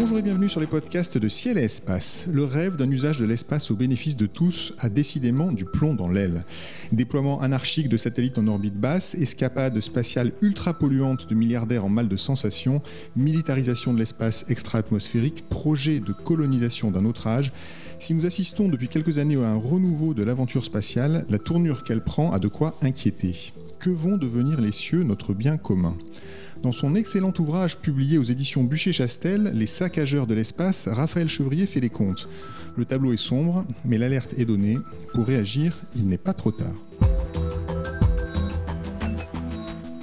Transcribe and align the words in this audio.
Bonjour 0.07 0.19
et 0.19 0.21
bienvenue 0.21 0.47
sur 0.47 0.61
les 0.61 0.67
podcasts 0.67 1.17
de 1.17 1.27
Ciel 1.27 1.57
et 1.57 1.63
Espace. 1.63 2.29
Le 2.31 2.45
rêve 2.45 2.77
d'un 2.77 2.89
usage 2.89 3.19
de 3.19 3.25
l'espace 3.25 3.71
au 3.71 3.75
bénéfice 3.75 4.15
de 4.15 4.25
tous 4.25 4.71
a 4.79 4.87
décidément 4.87 5.51
du 5.51 5.65
plomb 5.65 5.95
dans 5.95 6.07
l'aile. 6.07 6.45
Déploiement 6.93 7.41
anarchique 7.41 7.89
de 7.89 7.97
satellites 7.97 8.37
en 8.37 8.47
orbite 8.47 8.79
basse, 8.79 9.15
escapade 9.15 9.77
spatiale 9.81 10.31
ultra 10.41 10.73
polluante 10.79 11.27
de 11.27 11.35
milliardaires 11.35 11.83
en 11.83 11.89
mal 11.89 12.07
de 12.07 12.15
sensations, 12.15 12.81
militarisation 13.17 13.93
de 13.93 13.99
l'espace 13.99 14.45
extra-atmosphérique, 14.47 15.43
projet 15.49 15.99
de 15.99 16.13
colonisation 16.13 16.89
d'un 16.89 17.03
autre 17.03 17.27
âge. 17.27 17.51
Si 17.99 18.13
nous 18.13 18.25
assistons 18.25 18.69
depuis 18.69 18.87
quelques 18.87 19.17
années 19.17 19.35
à 19.35 19.49
un 19.49 19.57
renouveau 19.57 20.13
de 20.13 20.23
l'aventure 20.23 20.63
spatiale, 20.63 21.25
la 21.27 21.37
tournure 21.37 21.83
qu'elle 21.83 22.01
prend 22.01 22.31
a 22.31 22.39
de 22.39 22.47
quoi 22.47 22.77
inquiéter. 22.81 23.51
Que 23.79 23.89
vont 23.89 24.15
devenir 24.15 24.61
les 24.61 24.71
cieux, 24.71 25.03
notre 25.03 25.33
bien 25.33 25.57
commun? 25.57 25.97
Dans 26.63 26.71
son 26.71 26.95
excellent 26.95 27.33
ouvrage 27.39 27.77
publié 27.77 28.17
aux 28.17 28.23
éditions 28.23 28.63
Bûcher-Chastel, 28.63 29.51
Les 29.53 29.67
saccageurs 29.67 30.27
de 30.27 30.33
l'espace, 30.33 30.87
Raphaël 30.87 31.27
Chevrier 31.27 31.65
fait 31.65 31.79
les 31.79 31.89
comptes. 31.89 32.27
Le 32.75 32.85
tableau 32.85 33.13
est 33.13 33.17
sombre, 33.17 33.65
mais 33.85 33.97
l'alerte 33.97 34.33
est 34.37 34.45
donnée. 34.45 34.77
Pour 35.13 35.25
réagir, 35.25 35.77
il 35.95 36.05
n'est 36.07 36.17
pas 36.17 36.33
trop 36.33 36.51
tard. 36.51 36.75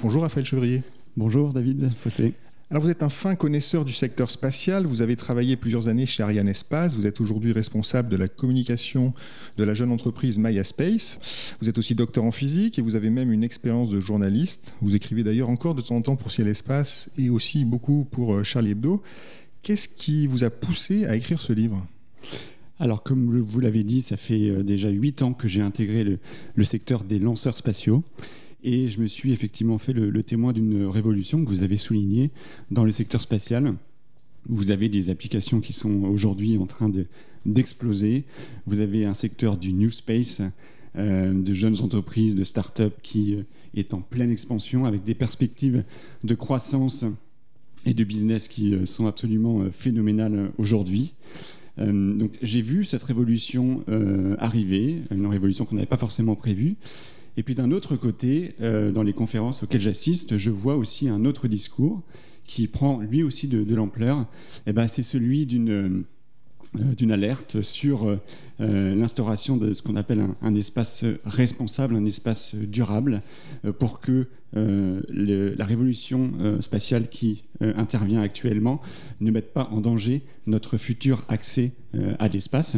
Bonjour 0.01 0.21
Raphaël 0.21 0.45
Chevrier. 0.45 0.83
Bonjour 1.17 1.53
David 1.53 1.89
Fossé. 1.93 2.33
Alors 2.71 2.81
vous 2.81 2.89
êtes 2.89 3.03
un 3.03 3.09
fin 3.09 3.35
connaisseur 3.35 3.85
du 3.85 3.93
secteur 3.93 4.31
spatial, 4.31 4.87
vous 4.87 5.03
avez 5.03 5.15
travaillé 5.15 5.55
plusieurs 5.55 5.87
années 5.87 6.07
chez 6.07 6.23
Ariane 6.23 6.47
Espace, 6.47 6.95
vous 6.95 7.05
êtes 7.05 7.21
aujourd'hui 7.21 7.51
responsable 7.51 8.09
de 8.09 8.15
la 8.15 8.27
communication 8.27 9.13
de 9.57 9.63
la 9.63 9.75
jeune 9.75 9.91
entreprise 9.91 10.39
Maya 10.39 10.63
Space, 10.63 11.55
vous 11.61 11.69
êtes 11.69 11.77
aussi 11.77 11.93
docteur 11.93 12.23
en 12.23 12.31
physique 12.31 12.79
et 12.79 12.81
vous 12.81 12.95
avez 12.95 13.11
même 13.11 13.31
une 13.31 13.43
expérience 13.43 13.89
de 13.89 13.99
journaliste, 13.99 14.73
vous 14.81 14.95
écrivez 14.95 15.23
d'ailleurs 15.23 15.49
encore 15.49 15.75
de 15.75 15.81
temps 15.81 15.97
en 15.97 16.01
temps 16.01 16.15
pour 16.15 16.31
Ciel 16.31 16.47
Espace 16.47 17.11
et 17.19 17.29
aussi 17.29 17.65
beaucoup 17.65 18.07
pour 18.09 18.33
euh, 18.33 18.43
Charlie 18.43 18.71
Hebdo. 18.71 19.03
Qu'est-ce 19.61 19.87
qui 19.87 20.25
vous 20.25 20.43
a 20.43 20.49
poussé 20.49 21.05
à 21.05 21.15
écrire 21.15 21.39
ce 21.39 21.53
livre? 21.53 21.85
Alors, 22.79 23.03
comme 23.03 23.39
vous 23.39 23.59
l'avez 23.59 23.83
dit, 23.83 24.01
ça 24.01 24.17
fait 24.17 24.49
euh, 24.49 24.63
déjà 24.63 24.89
huit 24.89 25.21
ans 25.21 25.33
que 25.33 25.47
j'ai 25.47 25.61
intégré 25.61 26.03
le, 26.03 26.17
le, 26.55 26.63
secteur 26.63 27.03
des 27.03 27.19
lanceurs 27.19 27.57
spatiaux. 27.57 28.03
Et 28.67 28.89
je 28.89 28.99
me 28.99 29.05
suis 29.05 29.31
effectivement 29.31 29.77
fait 29.77 29.93
le, 29.93 30.23
témoin 30.23 30.51
d'une 30.51 30.87
révolution 30.87 31.45
que 31.45 31.49
vous 31.49 31.61
avez 31.61 31.77
soulignée 31.77 32.31
dans 32.71 32.83
le 32.83 32.91
secteur 32.91 33.21
spatial. 33.21 33.75
Vous 34.49 34.71
avez 34.71 34.89
des 34.89 35.11
applications 35.11 35.61
qui 35.61 35.71
sont 35.71 36.03
aujourd'hui 36.05 36.57
en 36.57 36.65
train 36.65 36.91
d'exploser. 37.45 38.23
vous 38.65 38.79
avez 38.79 39.05
un 39.05 39.13
secteur 39.13 39.57
du 39.57 39.71
New 39.71 39.91
Space, 39.91 40.41
euh, 40.97 41.31
de 41.31 41.53
jeunes 41.53 41.79
entreprises, 41.81 42.33
de 42.33 42.43
start-up 42.43 42.95
qui 43.03 43.35
euh, 43.35 43.43
est 43.75 43.93
en 43.93 44.01
pleine 44.01 44.31
expansion 44.31 44.85
avec 44.85 45.03
des 45.03 45.13
perspectives 45.13 45.83
de 46.23 46.33
croissance 46.33 47.05
et 47.85 47.93
de 47.93 48.03
business 48.03 48.47
qui 48.47 48.73
euh, 48.73 48.87
sont 48.87 49.05
absolument 49.05 49.69
phénoménales 49.71 50.51
aujourd'hui. 50.57 51.13
donc 51.77 52.31
j'ai 52.41 52.61
vu 52.61 52.85
cette 52.85 53.03
révolution 53.03 53.83
arriver, 54.39 55.01
une 55.11 55.27
révolution 55.27 55.65
qu'on 55.65 55.75
n'avait 55.75 55.85
pas 55.85 55.97
forcément 55.97 56.35
prévue. 56.35 56.77
Et 57.37 57.43
puis 57.43 57.55
d'un 57.55 57.71
autre 57.71 57.95
côté, 57.95 58.55
euh, 58.61 58.91
dans 58.91 59.03
les 59.03 59.13
conférences 59.13 59.63
auxquelles 59.63 59.81
j'assiste, 59.81 60.37
je 60.37 60.49
vois 60.49 60.75
aussi 60.75 61.09
un 61.09 61.25
autre 61.25 61.47
discours 61.47 62.01
qui 62.45 62.67
prend 62.67 62.99
lui 62.99 63.23
aussi 63.23 63.47
de, 63.47 63.75
l'ampleur. 63.75 64.21
Et 64.21 64.69
eh 64.69 64.73
ben, 64.73 64.87
c'est 64.87 65.03
celui 65.03 65.45
d'une 65.45 66.05
euh, 66.79 67.09
alerte 67.09 67.61
sur 67.61 68.07
euh, 68.07 68.95
l'instauration 68.95 69.57
de 69.57 69.73
ce 69.73 69.81
qu'on 69.81 69.95
appelle 69.95 70.23
un, 70.41 70.55
espace 70.55 71.03
responsable, 71.25 71.95
un 71.95 72.05
espace 72.05 72.55
durable, 72.55 73.21
pour 73.79 73.99
que 73.99 74.27
la 74.53 75.65
révolution 75.65 76.61
spatiale 76.61 77.09
qui 77.09 77.43
intervient 77.59 78.21
actuellement 78.21 78.79
ne 79.19 79.29
mette 79.29 79.51
pas 79.51 79.67
en 79.69 79.81
danger 79.81 80.21
notre 80.47 80.77
futur 80.77 81.25
accès 81.27 81.73
à 82.19 82.29
l'espace. 82.29 82.77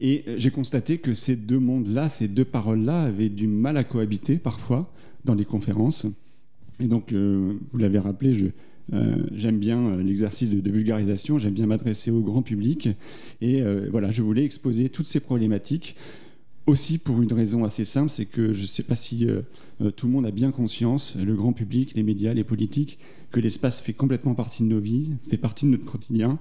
Et 0.00 0.24
euh, 0.26 0.34
j'ai 0.38 0.50
constaté 0.50 0.98
que 0.98 1.12
ces 1.12 1.36
deux 1.36 1.58
mondes-là, 1.58 2.08
ces 2.08 2.28
deux 2.28 2.44
paroles-là 2.44 3.02
avaient 3.04 3.28
du 3.28 3.46
mal 3.46 3.76
à 3.76 3.84
cohabiter 3.84 4.36
parfois 4.36 4.92
dans 5.24 5.34
les 5.34 5.44
conférences. 5.44 6.06
Et 6.80 6.86
donc, 6.86 7.12
euh, 7.12 7.58
vous 7.70 7.78
l'avez 7.78 7.98
rappelé, 7.98 8.52
euh, 8.94 9.16
j'aime 9.34 9.58
bien 9.58 9.96
l'exercice 9.96 10.48
de, 10.48 10.70
vulgarisation, 10.70 11.36
j'aime 11.36 11.52
bien 11.52 11.66
m'adresser 11.66 12.10
au 12.10 12.20
grand 12.20 12.42
public. 12.42 12.88
Et 13.42 13.62
voilà, 13.90 14.10
je 14.10 14.22
voulais 14.22 14.44
exposer 14.44 14.88
toutes 14.88 15.06
ces 15.06 15.20
problématiques 15.20 15.94
aussi 16.66 16.98
pour 16.98 17.20
une 17.20 17.32
raison 17.32 17.64
assez 17.64 17.84
simple, 17.84 18.10
c'est 18.10 18.26
que 18.26 18.52
je 18.52 18.62
ne 18.62 18.66
sais 18.66 18.84
pas 18.84 18.94
si 18.94 19.26
tout 19.96 20.06
le 20.06 20.12
monde 20.12 20.24
a 20.24 20.30
bien 20.30 20.52
conscience, 20.52 21.16
le 21.16 21.34
grand 21.34 21.52
public, 21.52 21.94
les 21.96 22.02
médias, 22.04 22.32
les 22.32 22.44
politiques, 22.44 22.98
que 23.32 23.40
l'espace 23.40 23.80
fait 23.80 23.92
complètement 23.92 24.34
partie 24.34 24.62
de 24.62 24.68
nos 24.68 24.78
vies, 24.78 25.10
fait 25.28 25.36
partie 25.36 25.66
de 25.66 25.70
notre 25.70 25.90
quotidien. 25.90 26.38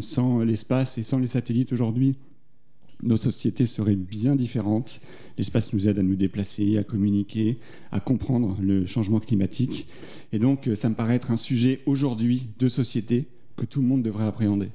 sans 0.00 0.40
l'espace 0.40 0.98
et 0.98 1.02
sans 1.02 1.18
les 1.18 1.28
satellites 1.28 1.72
aujourd'hui, 1.72 2.16
nos 3.02 3.16
sociétés 3.16 3.66
seraient 3.66 3.96
bien 3.96 4.36
différentes. 4.36 5.00
L'espace 5.38 5.72
nous 5.72 5.88
aide 5.88 5.98
à 5.98 6.02
nous 6.02 6.16
déplacer, 6.16 6.78
à 6.78 6.84
communiquer, 6.84 7.56
à 7.92 8.00
comprendre 8.00 8.56
le 8.60 8.86
changement 8.86 9.20
climatique. 9.20 9.86
Et 10.32 10.38
donc, 10.38 10.68
ça 10.74 10.88
me 10.88 10.94
paraît 10.94 11.16
être 11.16 11.30
un 11.30 11.36
sujet 11.36 11.82
aujourd'hui 11.86 12.48
de 12.58 12.68
société 12.68 13.26
que 13.56 13.64
tout 13.64 13.80
le 13.80 13.86
monde 13.86 14.02
devrait 14.02 14.26
appréhender. 14.26 14.70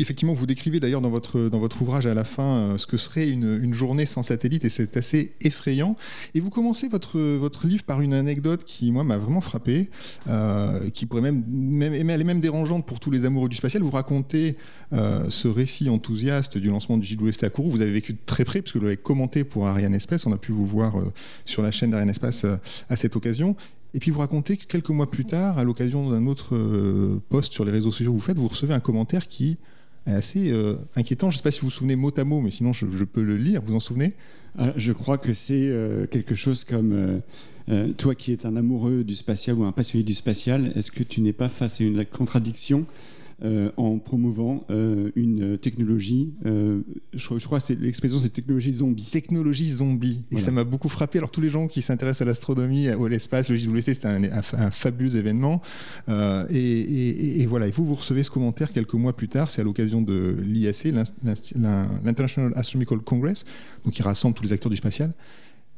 Effectivement, 0.00 0.32
vous 0.32 0.46
décrivez 0.46 0.80
d'ailleurs 0.80 1.02
dans 1.02 1.10
votre, 1.10 1.50
dans 1.50 1.58
votre 1.58 1.82
ouvrage 1.82 2.06
à 2.06 2.14
la 2.14 2.24
fin 2.24 2.42
euh, 2.42 2.78
ce 2.78 2.86
que 2.86 2.96
serait 2.96 3.28
une, 3.28 3.60
une 3.62 3.74
journée 3.74 4.06
sans 4.06 4.22
satellite 4.22 4.64
et 4.64 4.70
c'est 4.70 4.96
assez 4.96 5.34
effrayant. 5.42 5.94
Et 6.34 6.40
vous 6.40 6.48
commencez 6.48 6.88
votre, 6.88 7.20
votre 7.20 7.66
livre 7.66 7.84
par 7.84 8.00
une 8.00 8.14
anecdote 8.14 8.64
qui, 8.64 8.92
moi, 8.92 9.04
m'a 9.04 9.18
vraiment 9.18 9.42
frappé, 9.42 9.90
euh, 10.26 10.88
qui 10.90 11.04
pourrait 11.04 11.20
même, 11.20 11.44
même, 11.46 11.92
elle 12.08 12.20
est 12.20 12.24
même 12.24 12.40
dérangeante 12.40 12.86
pour 12.86 12.98
tous 12.98 13.10
les 13.10 13.26
amoureux 13.26 13.50
du 13.50 13.56
spatial. 13.56 13.82
Vous 13.82 13.90
racontez 13.90 14.56
euh, 14.94 15.28
ce 15.28 15.48
récit 15.48 15.90
enthousiaste 15.90 16.56
du 16.56 16.68
lancement 16.68 16.96
du 16.96 17.06
JWST 17.06 17.44
à 17.44 17.50
Kourou. 17.50 17.70
Vous 17.70 17.82
avez 17.82 17.92
vécu 17.92 18.14
de 18.14 18.18
très 18.24 18.46
près, 18.46 18.62
puisque 18.62 18.76
vous 18.76 18.84
l'avez 18.84 18.96
commenté 18.96 19.44
pour 19.44 19.66
Ariane 19.68 19.94
Espace. 19.94 20.24
On 20.24 20.32
a 20.32 20.38
pu 20.38 20.52
vous 20.52 20.66
voir 20.66 20.94
sur 21.44 21.62
la 21.62 21.72
chaîne 21.72 21.90
d'Ariane 21.90 22.08
Espace 22.08 22.46
à 22.88 22.96
cette 22.96 23.16
occasion. 23.16 23.54
Et 23.92 23.98
puis 23.98 24.10
vous 24.12 24.20
racontez 24.20 24.56
que 24.56 24.64
quelques 24.64 24.90
mois 24.90 25.10
plus 25.10 25.24
tard, 25.24 25.58
à 25.58 25.64
l'occasion 25.64 26.08
d'un 26.08 26.26
autre 26.26 26.56
post 27.28 27.52
sur 27.52 27.64
les 27.64 27.72
réseaux 27.72 27.90
sociaux 27.90 28.12
que 28.12 28.16
vous 28.16 28.22
faites, 28.22 28.38
vous 28.38 28.48
recevez 28.48 28.72
un 28.72 28.80
commentaire 28.80 29.26
qui 29.26 29.58
assez 30.06 30.50
euh, 30.50 30.76
inquiétant. 30.96 31.30
Je 31.30 31.36
ne 31.36 31.38
sais 31.38 31.42
pas 31.42 31.50
si 31.50 31.60
vous 31.60 31.66
vous 31.66 31.72
souvenez 31.72 31.96
mot 31.96 32.12
à 32.16 32.24
mot, 32.24 32.40
mais 32.40 32.50
sinon 32.50 32.72
je, 32.72 32.86
peux 33.04 33.22
le 33.22 33.36
lire. 33.36 33.62
Vous 33.64 33.74
en 33.74 33.80
souvenez? 33.80 34.14
Ah, 34.58 34.72
Je 34.76 34.92
crois 34.92 35.18
que 35.18 35.32
c'est 35.32 35.68
euh, 35.68 36.06
quelque 36.06 36.34
chose 36.34 36.64
comme 36.64 37.20
euh, 37.68 37.88
toi 37.98 38.14
qui 38.14 38.32
es 38.32 38.46
un 38.46 38.56
amoureux 38.56 39.04
du 39.04 39.14
spatial 39.14 39.56
ou 39.56 39.64
un 39.64 39.72
passionné 39.72 40.04
du 40.04 40.14
spatial, 40.14 40.72
est-ce 40.74 40.90
que 40.90 41.04
tu 41.04 41.20
n'es 41.20 41.32
pas 41.32 41.48
face 41.48 41.80
à 41.80 41.84
une 41.84 42.04
contradiction 42.04 42.86
euh, 43.42 43.70
en 43.78 43.98
promouvant 43.98 44.66
euh, 44.70 45.10
une 45.16 45.56
technologie, 45.56 46.34
euh, 46.44 46.82
je, 47.14 47.46
crois 47.46 47.58
que 47.58 47.72
l'expression 47.72 48.18
c'est 48.18 48.28
technologie 48.28 48.72
zombie. 48.72 49.08
Technologie 49.10 49.66
zombie. 49.66 50.24
Et 50.30 50.38
ça 50.38 50.50
m'a 50.50 50.64
beaucoup 50.64 50.90
frappé. 50.90 51.18
Alors 51.18 51.30
tous 51.30 51.40
les 51.40 51.48
gens 51.48 51.66
qui 51.66 51.80
s'intéressent 51.80 52.22
à 52.22 52.24
l'astronomie 52.26 52.92
ou 52.92 53.06
à 53.06 53.08
l'espace, 53.08 53.48
le 53.48 53.56
JWST, 53.56 53.94
c'était 53.94 54.08
un, 54.08 54.70
fabuleux 54.70 55.16
événement. 55.16 55.62
Et, 56.50 57.46
voilà, 57.48 57.68
et 57.68 57.70
vous, 57.70 57.86
vous 57.86 57.94
recevez 57.94 58.22
ce 58.22 58.30
commentaire 58.30 58.72
quelques 58.72 58.94
mois 58.94 59.16
plus 59.16 59.28
tard, 59.28 59.50
c'est 59.50 59.62
à 59.62 59.64
l'occasion 59.64 60.02
de 60.02 60.36
l'IAC, 60.42 60.92
l'International 62.04 62.52
Astronomical 62.56 62.98
Congress, 62.98 63.46
donc 63.84 63.94
qui 63.94 64.02
rassemble 64.02 64.34
tous 64.34 64.44
les 64.44 64.52
acteurs 64.52 64.70
du 64.70 64.76
spatial. 64.76 65.12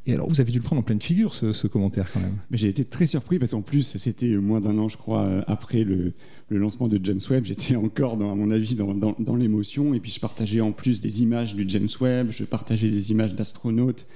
Et 0.05 0.15
alors, 0.15 0.29
vous 0.29 0.41
avez 0.41 0.51
dû 0.51 0.59
le 0.59 0.65
prendre 0.65 0.81
en 0.81 0.83
pleine 0.83 1.01
figure, 1.01 1.33
ce, 1.33 1.67
commentaire, 1.69 2.11
quand 2.13 2.21
même. 2.21 2.37
J'ai 2.51 2.69
été 2.69 2.85
très 2.85 3.07
surpris 3.07 3.39
parce 3.39 3.53
qu'en 3.53 3.63
plus, 3.63 3.97
c'était 3.99 4.35
moins 4.37 4.61
d'un 4.61 4.77
an, 4.79 4.89
je 4.89 4.97
crois, 4.97 5.45
après 5.47 5.85
le, 5.85 6.13
lancement 6.51 6.89
de 6.89 6.99
James 7.03 7.21
Webb. 7.31 7.45
J'étais 7.45 7.77
encore, 7.77 8.15
à 8.15 8.35
mon 8.35 8.51
avis, 8.51 8.75
dans, 8.75 9.37
l'émotion. 9.37 9.95
Et 9.95 10.01
puis, 10.01 10.11
je 10.11 10.19
partageais 10.19 10.61
en 10.61 10.73
plus 10.73 11.01
des 11.01 11.23
images 11.23 11.55
du 11.55 11.65
James 11.69 11.89
Webb, 12.01 12.29
je 12.31 12.45
partageais 12.45 12.89
des 12.89 13.13
images 13.13 13.35
d'astronautes, 13.35 14.07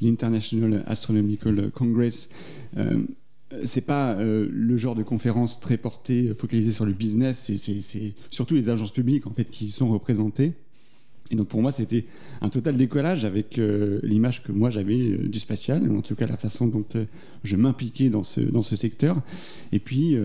l'International 0.00 0.84
Astronomical 0.86 1.70
Congress. 1.72 2.30
Euh, 2.76 3.04
c'est 3.64 3.82
pas 3.82 4.14
euh, 4.14 4.48
le 4.50 4.76
genre 4.76 4.94
de 4.94 5.02
conférence 5.02 5.60
très 5.60 5.76
portée, 5.76 6.32
focalisée 6.34 6.72
sur 6.72 6.86
le 6.86 6.92
business. 6.92 7.50
C'est 7.58 8.14
surtout 8.30 8.54
les 8.54 8.68
agences 8.68 8.92
publiques, 8.92 9.26
en 9.26 9.32
fait, 9.32 9.50
qui 9.50 9.66
y 9.66 9.70
sont 9.70 9.88
représentées. 9.88 10.54
Et 11.30 11.36
donc 11.36 11.48
pour 11.48 11.62
moi, 11.62 11.72
c'était 11.72 12.04
un 12.42 12.50
total 12.50 12.76
décollage 12.76 13.24
avec 13.24 13.58
euh, 13.58 13.98
l'image 14.02 14.42
que 14.42 14.52
moi 14.52 14.68
j'avais 14.68 15.12
euh, 15.12 15.28
du 15.28 15.38
spatial, 15.38 15.90
ou 15.90 15.96
en 15.96 16.02
tout 16.02 16.14
cas 16.14 16.26
la 16.26 16.36
façon 16.36 16.66
dont 16.66 16.84
euh, 16.96 17.04
je 17.42 17.56
m'impliquais 17.56 18.10
dans 18.10 18.22
ce, 18.22 18.40
dans 18.40 18.60
ce 18.60 18.76
secteur, 18.76 19.22
et 19.72 19.78
puis 19.78 20.16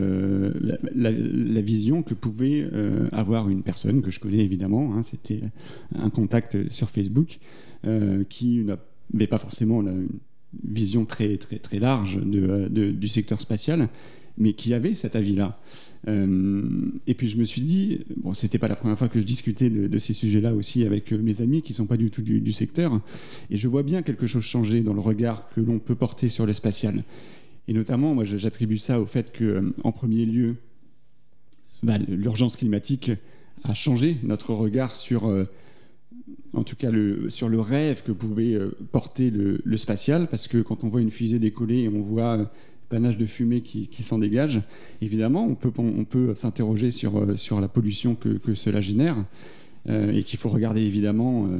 la, 0.96 1.62
vision 1.62 2.04
que 2.04 2.14
pouvait 2.14 2.68
avoir 3.12 3.50
une 3.50 3.62
personne 3.62 4.02
que 4.02 4.10
je 4.10 4.20
connais 4.20 4.40
évidemment, 4.40 4.96
hein, 4.96 5.04
c'était 5.04 5.42
un 5.94 6.10
contact 6.10 6.70
sur 6.70 6.90
Facebook, 6.90 7.40
qui 8.30 8.64
n'avait 9.14 9.28
pas 9.28 9.38
forcément 9.38 9.82
une 9.82 10.08
vision 10.66 11.04
très, 11.04 11.36
très, 11.36 11.60
très 11.60 11.80
large 11.80 12.22
de, 12.24 12.70
du 12.70 13.08
secteur 13.10 13.42
spatial, 13.42 13.90
mais 14.40 14.54
qui 14.54 14.74
avait 14.74 14.94
cet 14.94 15.16
avis-là. 15.16 15.60
Euh, 16.08 16.64
et 17.06 17.14
puis 17.14 17.28
je 17.28 17.38
me 17.38 17.44
suis 17.44 17.62
dit, 17.62 18.00
bon, 18.18 18.34
c'était 18.34 18.58
pas 18.58 18.70
la 18.70 18.78
première 18.78 18.98
fois 18.98 19.10
que 19.10 19.20
je 19.20 19.26
discutais 19.26 19.70
de, 19.70 20.00
ces 20.00 20.14
sujets-là 20.14 20.56
aussi 20.56 20.86
avec 20.86 21.12
euh, 21.12 21.18
mes 21.18 21.42
amis 21.42 21.62
qui 21.62 21.74
sont 21.74 21.86
pas 21.86 21.98
du 21.98 22.10
tout 22.10 22.22
du, 22.22 22.54
secteur, 22.54 23.02
et 23.52 23.58
je 23.58 23.68
vois 23.68 23.84
bien 23.84 24.02
quelque 24.02 24.26
chose 24.26 24.44
changer 24.44 24.82
dans 24.82 24.94
le 24.94 25.02
regard 25.02 25.50
que 25.50 25.60
l'on 25.60 25.78
peut 25.78 25.96
porter 25.96 26.30
sur 26.30 26.46
le 26.46 26.54
spatial. 26.54 27.04
Et 27.68 27.74
notamment, 27.74 28.16
moi, 28.16 28.24
j'attribue 28.24 28.78
ça 28.78 29.00
au 29.00 29.06
fait 29.06 29.32
que, 29.32 29.44
euh, 29.44 29.74
en 29.84 29.92
premier 29.92 30.26
lieu, 30.26 30.56
bah, 31.84 31.98
l'urgence 31.98 32.56
climatique 32.56 33.12
a 33.64 33.74
changé 33.74 34.18
notre 34.24 34.54
regard 34.54 34.96
sur, 34.96 35.26
en 36.54 36.64
tout 36.64 36.76
cas, 36.78 36.92
le, 36.92 37.30
sur 37.30 37.50
le 37.50 37.60
rêve 37.60 38.04
que 38.04 38.12
pouvait 38.12 38.58
porter 38.92 39.32
le, 39.32 39.78
spatial, 39.78 40.28
parce 40.30 40.48
que 40.48 40.58
quand 40.58 40.84
on 40.84 40.88
voit 40.88 41.02
une 41.02 41.12
fusée 41.12 41.40
décoller 41.40 41.84
et 41.84 41.90
on 41.90 42.02
voit 42.02 42.52
panache 42.90 43.18
de 43.18 43.26
fumée 43.26 43.62
qui, 43.62 44.04
s'en 44.04 44.18
dégage. 44.18 44.62
Évidemment, 45.02 45.48
on 45.48 45.56
peut, 45.56 46.36
s'interroger 46.36 46.92
sur, 46.92 47.18
euh, 47.18 47.38
sur 47.38 47.62
la 47.62 47.68
pollution 47.68 48.16
que, 48.16 48.30
que 48.30 48.54
cela 48.56 48.82
génère 48.82 49.16
euh, 49.88 50.12
et 50.12 50.24
qu'il 50.24 50.40
faut 50.40 50.50
regarder 50.50 50.82
évidemment 50.82 51.46
euh, 51.46 51.60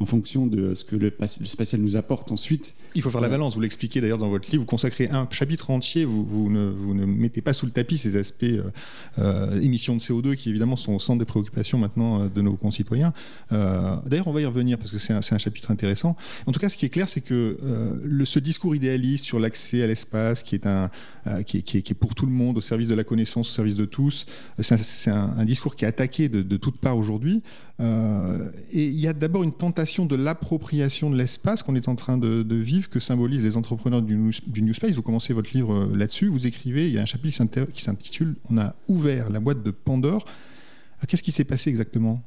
en 0.00 0.06
fonction 0.06 0.46
de 0.46 0.74
ce 0.74 0.82
que 0.82 0.96
le, 0.96 1.12
spatial 1.26 1.80
nous 1.82 1.96
apporte 1.96 2.32
ensuite. 2.32 2.74
Il 2.94 3.02
faut 3.02 3.10
faire 3.10 3.20
la 3.20 3.28
balance, 3.28 3.54
vous 3.54 3.60
l'expliquez 3.60 4.00
d'ailleurs 4.00 4.18
dans 4.18 4.30
votre 4.30 4.50
livre, 4.50 4.62
vous 4.62 4.66
consacrez 4.66 5.08
un 5.10 5.28
chapitre 5.30 5.70
entier, 5.70 6.06
vous, 6.06 6.24
vous, 6.24 6.50
ne, 6.50 6.70
vous 6.70 6.94
ne, 6.94 7.04
mettez 7.04 7.42
pas 7.42 7.52
sous 7.52 7.66
le 7.66 7.72
tapis 7.72 7.98
ces 7.98 8.16
aspects 8.16 8.44
euh, 8.44 8.62
euh, 9.18 9.60
émissions 9.60 9.94
de 9.94 10.00
CO2 10.00 10.36
qui 10.36 10.48
évidemment 10.48 10.76
sont 10.76 10.94
au 10.94 10.98
centre 10.98 11.18
des 11.18 11.26
préoccupations 11.26 11.76
maintenant 11.76 12.22
euh, 12.22 12.28
de 12.28 12.40
nos 12.40 12.54
concitoyens. 12.54 13.12
d'ailleurs, 13.50 14.26
on 14.26 14.32
va 14.32 14.40
y 14.40 14.46
revenir 14.46 14.78
parce 14.78 14.90
que 14.90 14.98
c'est 14.98 15.12
un, 15.12 15.18
un, 15.18 15.38
chapitre 15.38 15.70
intéressant. 15.70 16.16
En 16.46 16.52
tout 16.52 16.60
cas, 16.60 16.70
ce 16.70 16.78
qui 16.78 16.86
est 16.86 16.90
clair, 16.90 17.08
c'est 17.08 17.20
que 17.20 17.58
le, 18.02 18.24
ce 18.24 18.38
discours 18.38 18.74
idéaliste 18.74 19.24
sur 19.24 19.38
l'accès 19.38 19.82
à 19.82 19.86
l'espace, 19.86 20.42
qui, 20.42 20.54
est 20.54 20.66
un, 20.66 20.90
qui, 21.46 21.58
est, 21.58 21.62
qui, 21.62 21.78
est, 21.78 21.94
pour 21.94 22.14
tout 22.14 22.26
le 22.26 22.32
monde, 22.32 22.56
au 22.56 22.60
service 22.60 22.88
de 22.88 22.94
la 22.94 23.04
connaissance, 23.04 23.50
au 23.50 23.52
service 23.52 23.76
de 23.76 23.84
tous, 23.84 24.26
c'est 24.58 25.10
un, 25.10 25.34
un, 25.38 25.44
discours 25.44 25.76
qui 25.76 25.84
est 25.84 25.88
attaqué 25.88 26.28
de, 26.28 26.42
de 26.42 26.56
toutes 26.56 26.78
parts 26.78 26.96
aujourd'hui. 26.96 27.42
Et 27.80 28.84
il 28.84 29.00
y 29.00 29.06
a 29.06 29.12
d'abord 29.12 29.42
une 29.42 29.52
tentation 29.52 30.04
de 30.04 30.14
l'appropriation 30.14 31.08
de 31.10 31.16
l'espace 31.16 31.62
qu'on 31.62 31.74
est 31.74 31.88
en 31.88 31.94
train 31.94 32.18
de, 32.18 32.54
vivre, 32.54 32.88
que 32.88 33.00
symbolisent 33.00 33.42
les 33.42 33.56
entrepreneurs 33.56 34.02
du 34.02 34.16
New, 34.16 34.72
Space. 34.72 34.94
Vous 34.94 35.02
commencez 35.02 35.32
votre 35.32 35.50
livre 35.54 35.74
euh, 35.74 35.96
là-dessus, 35.96 36.26
vous 36.26 36.46
écrivez, 36.46 36.86
il 36.86 36.92
y 36.92 36.98
a 36.98 37.02
un 37.02 37.06
chapitre 37.06 37.44
qui 37.72 37.82
s'intitule 37.82 38.34
On 38.50 38.58
a 38.58 38.74
ouvert 38.88 39.30
la 39.30 39.40
boîte 39.40 39.62
de 39.62 39.70
Pandore. 39.70 40.24
Euh, 40.26 41.06
qu'est-ce 41.08 41.22
qui 41.22 41.32
s'est 41.32 41.44
passé 41.44 41.70
exactement? 41.70 42.22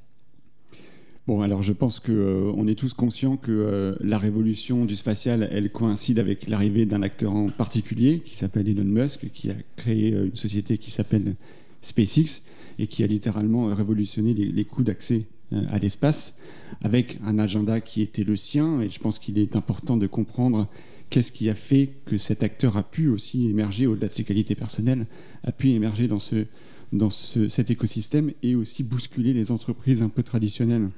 Bon, 1.27 1.41
alors 1.41 1.61
je 1.61 1.71
pense 1.71 1.99
qu'on 1.99 2.11
euh, 2.11 2.67
est 2.67 2.75
tous 2.75 2.93
conscients 2.93 3.37
que 3.37 3.95
la 4.01 4.17
révolution 4.17 4.85
du 4.85 4.95
spatial, 4.95 5.47
elle 5.51 5.71
coïncide 5.71 6.19
avec 6.19 6.49
l'arrivée 6.49 6.85
d'un 6.85 7.01
acteur 7.01 7.33
en 7.33 7.47
particulier 7.47 8.21
qui 8.25 8.35
s'appelle 8.35 8.67
Elon 8.67 8.83
Musk, 8.83 9.29
qui 9.31 9.51
a 9.51 9.55
créé 9.77 10.09
une 10.09 10.35
société 10.35 10.77
qui 10.77 10.91
s'appelle 10.91 11.35
SpaceX 11.81 12.41
et 12.79 12.87
qui 12.87 13.03
a 13.03 13.07
littéralement 13.07 13.73
révolutionné 13.73 14.33
les 14.33 14.65
coûts 14.65 14.83
d'accès 14.83 15.23
à 15.51 15.77
l'espace 15.77 16.37
avec 16.81 17.19
un 17.23 17.37
agenda 17.39 17.81
qui 17.81 18.01
était 18.01 18.23
le 18.23 18.35
sien. 18.35 18.81
Et 18.81 18.89
je 18.89 18.99
pense 18.99 19.19
qu'il 19.19 19.37
est 19.37 19.55
important 19.55 19.97
de 19.97 20.07
comprendre 20.07 20.67
qu'est-ce 21.09 21.31
qui 21.31 21.49
a 21.49 21.55
fait 21.55 21.91
que 22.05 22.17
cet 22.17 22.43
acteur 22.43 22.77
a 22.77 22.83
pu 22.83 23.07
aussi 23.07 23.49
émerger, 23.49 23.85
au-delà 23.87 24.07
de 24.07 24.13
ses 24.13 24.23
qualités 24.23 24.55
personnelles, 24.55 25.05
a 25.43 25.51
pu 25.51 25.69
émerger 25.69 26.07
dans, 26.07 26.19
ce, 26.19 26.45
dans 26.91 27.09
cet 27.09 27.69
écosystème 27.69 28.31
et 28.41 28.55
aussi 28.55 28.83
bousculer 28.83 29.33
les 29.33 29.51
entreprises 29.51 30.01
un 30.01 30.09
peu 30.09 30.23
traditionnelles 30.23 30.89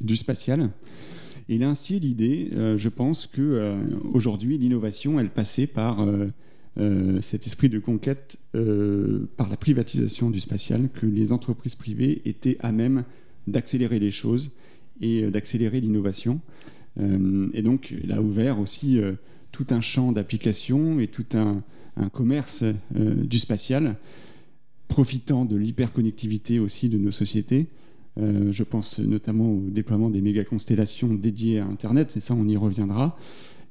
du 0.00 0.16
spatial. 0.16 0.70
Et 1.48 1.62
a 1.62 1.68
ainsi 1.68 2.00
l'idée, 2.00 2.50
euh, 2.54 2.78
je 2.78 2.88
pense 2.88 3.26
que 3.26 3.42
euh, 3.42 3.76
aujourd'hui 4.12 4.56
l'innovation, 4.56 5.20
elle 5.20 5.28
passait 5.28 5.66
par 5.66 6.00
euh, 6.00 7.20
cet 7.20 7.46
esprit 7.46 7.68
de 7.68 7.78
conquête, 7.78 8.38
par 9.36 9.48
la 9.48 9.56
privatisation 9.56 10.30
du 10.30 10.40
spatial, 10.40 10.88
que 10.92 11.06
les 11.06 11.30
entreprises 11.30 11.76
privées 11.76 12.22
étaient 12.24 12.56
à 12.60 12.72
même 12.72 13.04
d'accélérer 13.46 13.98
les 13.98 14.10
choses 14.10 14.52
et 15.00 15.22
euh, 15.22 15.30
d'accélérer 15.30 15.80
l'innovation. 15.80 16.40
Euh, 17.00 17.48
et 17.52 17.62
donc, 17.62 17.94
il 18.02 18.12
a 18.12 18.20
ouvert 18.20 18.60
aussi 18.60 19.00
euh, 19.00 19.12
tout 19.52 19.66
un 19.70 19.80
champ 19.80 20.12
d'applications 20.12 21.00
et 21.00 21.08
tout 21.08 21.26
un, 21.34 21.62
commerce 22.12 22.64
du 22.92 23.38
spatial, 23.38 23.94
profitant 24.88 25.44
de 25.44 25.54
l'hyperconnectivité 25.54 26.58
aussi 26.58 26.88
de 26.88 26.98
nos 26.98 27.12
sociétés. 27.12 27.68
je 28.16 28.62
pense 28.64 28.98
notamment 28.98 29.52
au 29.52 29.70
déploiement 29.70 30.10
des 30.10 30.20
méga 30.20 30.42
constellations 30.42 31.14
dédiées 31.14 31.60
à 31.60 31.66
Internet, 31.66 32.16
et 32.16 32.20
ça 32.20 32.34
on 32.34 32.48
y 32.48 32.56
reviendra. 32.56 33.16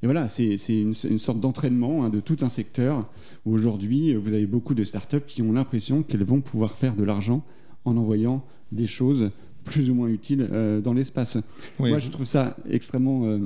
Et 0.01 0.05
voilà, 0.05 0.29
c'est 0.29 0.55
une, 0.69 0.93
sorte 0.93 1.41
d'entraînement 1.41 2.05
hein, 2.05 2.09
de 2.09 2.21
tout 2.21 2.37
un 2.39 2.49
secteur 2.49 3.09
où 3.45 3.53
aujourd'hui 3.53 4.13
vous 4.13 4.29
avez 4.29 4.45
beaucoup 4.45 4.73
de 4.73 4.85
startups 4.85 5.27
qui 5.27 5.41
ont 5.41 5.51
l'impression 5.51 6.01
qu'elles 6.01 6.23
vont 6.23 6.39
pouvoir 6.39 6.75
faire 6.75 6.95
de 6.95 7.03
l'argent 7.03 7.43
en 7.83 7.97
envoyant 7.97 8.45
des 8.71 8.87
choses 8.87 9.31
plus 9.63 9.89
ou 9.89 9.95
moins 9.95 10.07
utile 10.07 10.47
euh, 10.51 10.81
dans 10.81 10.93
l'espace. 10.93 11.37
Moi, 11.79 11.97
je 11.97 12.09
trouve 12.09 12.25
ça 12.25 12.55
extrêmement 12.69 13.25
euh, 13.25 13.39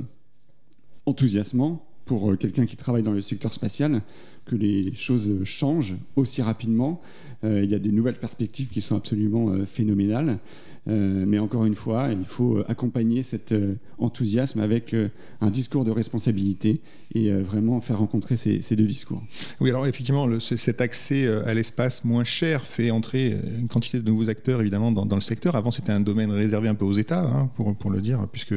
enthousiasmant 1.06 1.84
pour 2.04 2.30
euh, 2.30 2.36
quelqu'un 2.36 2.66
qui 2.66 2.76
travaille 2.76 3.02
dans 3.02 3.12
le 3.12 3.20
secteur 3.20 3.52
spatial 3.52 4.02
que 4.48 4.56
les 4.56 4.92
choses 4.94 5.44
changent 5.44 5.96
aussi 6.16 6.42
rapidement. 6.42 7.00
il 7.44 7.70
y 7.70 7.74
a 7.74 7.78
des 7.78 7.92
nouvelles 7.92 8.18
perspectives 8.18 8.68
qui 8.68 8.80
sont 8.80 8.96
absolument 8.96 9.52
phénoménales. 9.66 10.38
mais 10.86 11.38
encore 11.38 11.64
une 11.66 11.76
fois, 11.76 12.08
il 12.10 12.24
faut 12.24 12.62
accompagner 12.66 13.22
cet 13.22 13.54
enthousiasme 13.98 14.60
avec 14.60 14.96
un 15.40 15.50
discours 15.50 15.84
de 15.84 15.92
responsabilité 15.92 16.80
et 17.14 17.30
vraiment 17.30 17.80
faire 17.80 17.98
rencontrer 17.98 18.36
ces, 18.36 18.76
deux 18.76 18.86
discours. 18.86 19.22
Oui, 19.60 19.70
alors 19.70 19.86
effectivement, 19.86 20.26
cet 20.40 20.80
accès 20.80 21.28
à 21.28 21.54
l'espace 21.54 22.04
moins 22.04 22.24
cher 22.24 22.64
fait 22.64 22.90
entrer 22.90 23.36
une 23.60 23.68
quantité 23.68 24.00
de 24.00 24.10
nouveaux 24.10 24.28
acteurs 24.28 24.60
évidemment 24.60 24.90
dans, 24.90 25.14
le 25.14 25.20
secteur. 25.20 25.54
Avant, 25.54 25.70
c'était 25.70 25.92
un 25.92 26.00
domaine 26.00 26.32
réservé 26.32 26.68
un 26.68 26.74
peu 26.74 26.84
aux 26.84 26.92
États, 26.92 27.24
hein, 27.24 27.50
pour, 27.54 27.74
pour 27.76 27.90
le 27.90 28.00
dire, 28.00 28.26
puisque 28.32 28.54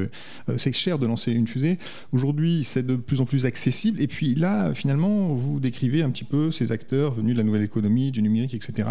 c'est 0.58 0.72
cher 0.74 0.98
de 0.98 1.06
lancer 1.06 1.32
une 1.32 1.48
fusée. 1.48 1.78
Aujourd'hui, 2.12 2.64
c'est 2.64 2.86
de 2.86 2.96
plus 2.96 3.22
en 3.22 3.26
plus 3.26 3.46
accessible. 3.46 4.02
Et 4.02 4.08
puis 4.08 4.36
là, 4.36 4.74
finalement, 4.74 5.30
vous 5.30 5.60
décrivez 5.60 5.81
un 6.04 6.10
petit 6.10 6.24
peu 6.24 6.52
ces 6.52 6.72
acteurs 6.72 7.14
venus 7.14 7.34
de 7.34 7.40
la 7.40 7.44
nouvelle 7.44 7.64
économie, 7.64 8.12
du 8.12 8.22
numérique, 8.22 8.54
etc., 8.54 8.88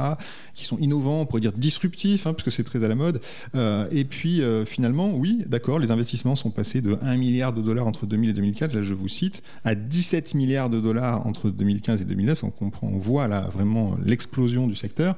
qui 0.55 0.65
sont 0.65 0.79
innovants, 0.79 1.21
on 1.21 1.27
pourrait 1.27 1.41
dire 1.41 1.53
disruptifs, 1.53 2.27
hein, 2.27 2.35
c'est 2.49 2.65
très 2.65 2.85
à 2.85 2.89
la 2.89 2.95
mode. 2.95 3.21
Euh, 3.55 3.89
et 3.91 4.05
puis 4.05 4.43
euh, 4.43 4.65
finalement, 4.65 5.13
oui, 5.15 5.45
d'accord, 5.47 5.79
les 5.79 5.91
investissements 5.91 6.37
sont 6.37 6.51
passés 6.51 6.81
de 6.81 6.99
1 7.03 7.17
milliard 7.17 7.53
de 7.53 7.63
dollars 7.63 7.87
entre 7.87 8.07
2000 8.07 8.31
et 8.31 8.33
2004, 8.33 8.75
là 8.75 8.83
je 8.83 8.95
vous 8.95 9.09
cite, 9.09 9.43
à 9.65 9.75
17 9.75 10.35
milliards 10.35 10.71
de 10.71 10.81
dollars 10.81 11.27
entre 11.27 11.51
2015 11.51 12.03
et 12.03 12.05
2009. 12.05 12.45
On 12.45 12.51
comprend, 12.51 12.89
on 12.89 12.99
voit 12.99 13.29
là 13.29 13.49
vraiment 13.53 13.97
l'explosion 14.05 14.67
du 14.67 14.75
secteur 14.75 15.17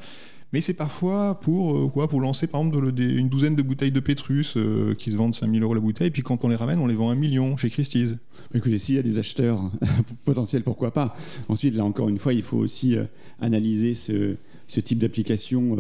mais 0.52 0.60
c'est 0.60 0.74
parfois 0.74 1.40
pour, 1.40 1.76
euh, 1.76 1.88
quoi, 1.88 2.08
pour 2.08 2.20
lancer 2.20 2.46
par 2.46 2.60
exemple 2.60 2.92
une 3.00 3.28
douzaine 3.28 3.56
de 3.56 3.62
bouteilles 3.62 3.92
de 3.92 4.00
Pétrus 4.00 4.56
euh, 4.56 4.94
qui 4.94 5.10
se 5.10 5.16
vendent 5.16 5.34
5000 5.34 5.62
euros 5.62 5.74
la 5.74 5.80
bouteille, 5.80 6.08
et 6.08 6.10
puis 6.10 6.22
quand 6.22 6.44
on 6.44 6.48
les 6.48 6.56
ramène, 6.56 6.78
on 6.78 6.86
les 6.86 6.94
vend 6.94 7.10
un 7.10 7.14
million 7.14 7.56
chez 7.56 7.70
Christie's. 7.70 8.16
Écoutez, 8.54 8.78
s'il 8.78 8.96
y 8.96 8.98
a 8.98 9.02
des 9.02 9.18
acheteurs 9.18 9.70
potentiels, 10.24 10.62
pourquoi 10.62 10.92
pas? 10.92 11.16
Ensuite, 11.48 11.74
là 11.74 11.84
encore 11.84 12.08
une 12.08 12.18
fois, 12.18 12.34
il 12.34 12.42
faut 12.42 12.58
aussi 12.58 12.96
euh, 12.96 13.04
analyser 13.40 13.94
ce, 13.94 14.36
type 14.80 14.98
d'application 14.98 15.76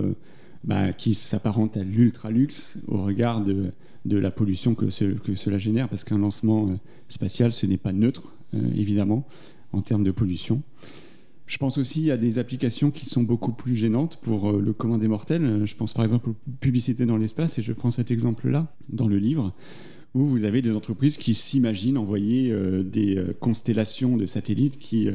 bah, 0.64 0.92
qui 0.92 1.14
s'apparente 1.14 1.78
à 1.78 1.82
l'ultra-luxe 1.82 2.78
au 2.88 3.02
regard 3.02 3.42
de, 3.42 3.72
la 4.04 4.30
pollution 4.30 4.74
que 4.74 4.90
cela 4.90 5.56
génère, 5.56 5.88
parce 5.88 6.04
qu'un 6.04 6.18
lancement 6.18 6.68
spatial, 7.08 7.54
ce 7.54 7.64
n'est 7.64 7.78
pas 7.78 7.92
neutre, 7.92 8.34
évidemment, 8.74 9.26
en 9.72 9.80
termes 9.80 10.04
de 10.04 10.10
pollution. 10.10 10.62
Je 11.46 11.58
pense 11.58 11.78
aussi 11.78 12.10
à 12.10 12.16
des 12.16 12.38
applications 12.38 12.90
qui 12.90 13.06
sont 13.06 13.22
beaucoup 13.22 13.52
plus 13.52 13.74
gênantes 13.74 14.16
pour 14.22 14.50
euh, 14.50 14.60
le 14.60 14.72
commun 14.72 14.98
des 14.98 15.08
mortels. 15.08 15.62
Je 15.64 15.74
pense 15.74 15.92
par 15.92 16.04
exemple 16.04 16.30
aux 16.30 16.36
publicités 16.60 17.06
dans 17.06 17.16
l'espace, 17.16 17.58
et 17.58 17.62
je 17.62 17.72
prends 17.72 17.90
cet 17.90 18.10
exemple-là 18.10 18.74
dans 18.88 19.08
le 19.08 19.18
livre, 19.18 19.52
où 20.14 20.24
vous 20.24 20.44
avez 20.44 20.62
des 20.62 20.72
entreprises 20.72 21.16
qui 21.16 21.34
s'imaginent 21.34 21.98
envoyer 21.98 22.52
euh, 22.52 22.82
des 22.82 23.16
euh, 23.16 23.36
constellations 23.38 24.16
de 24.16 24.26
satellites 24.26 24.78
qui 24.78 25.08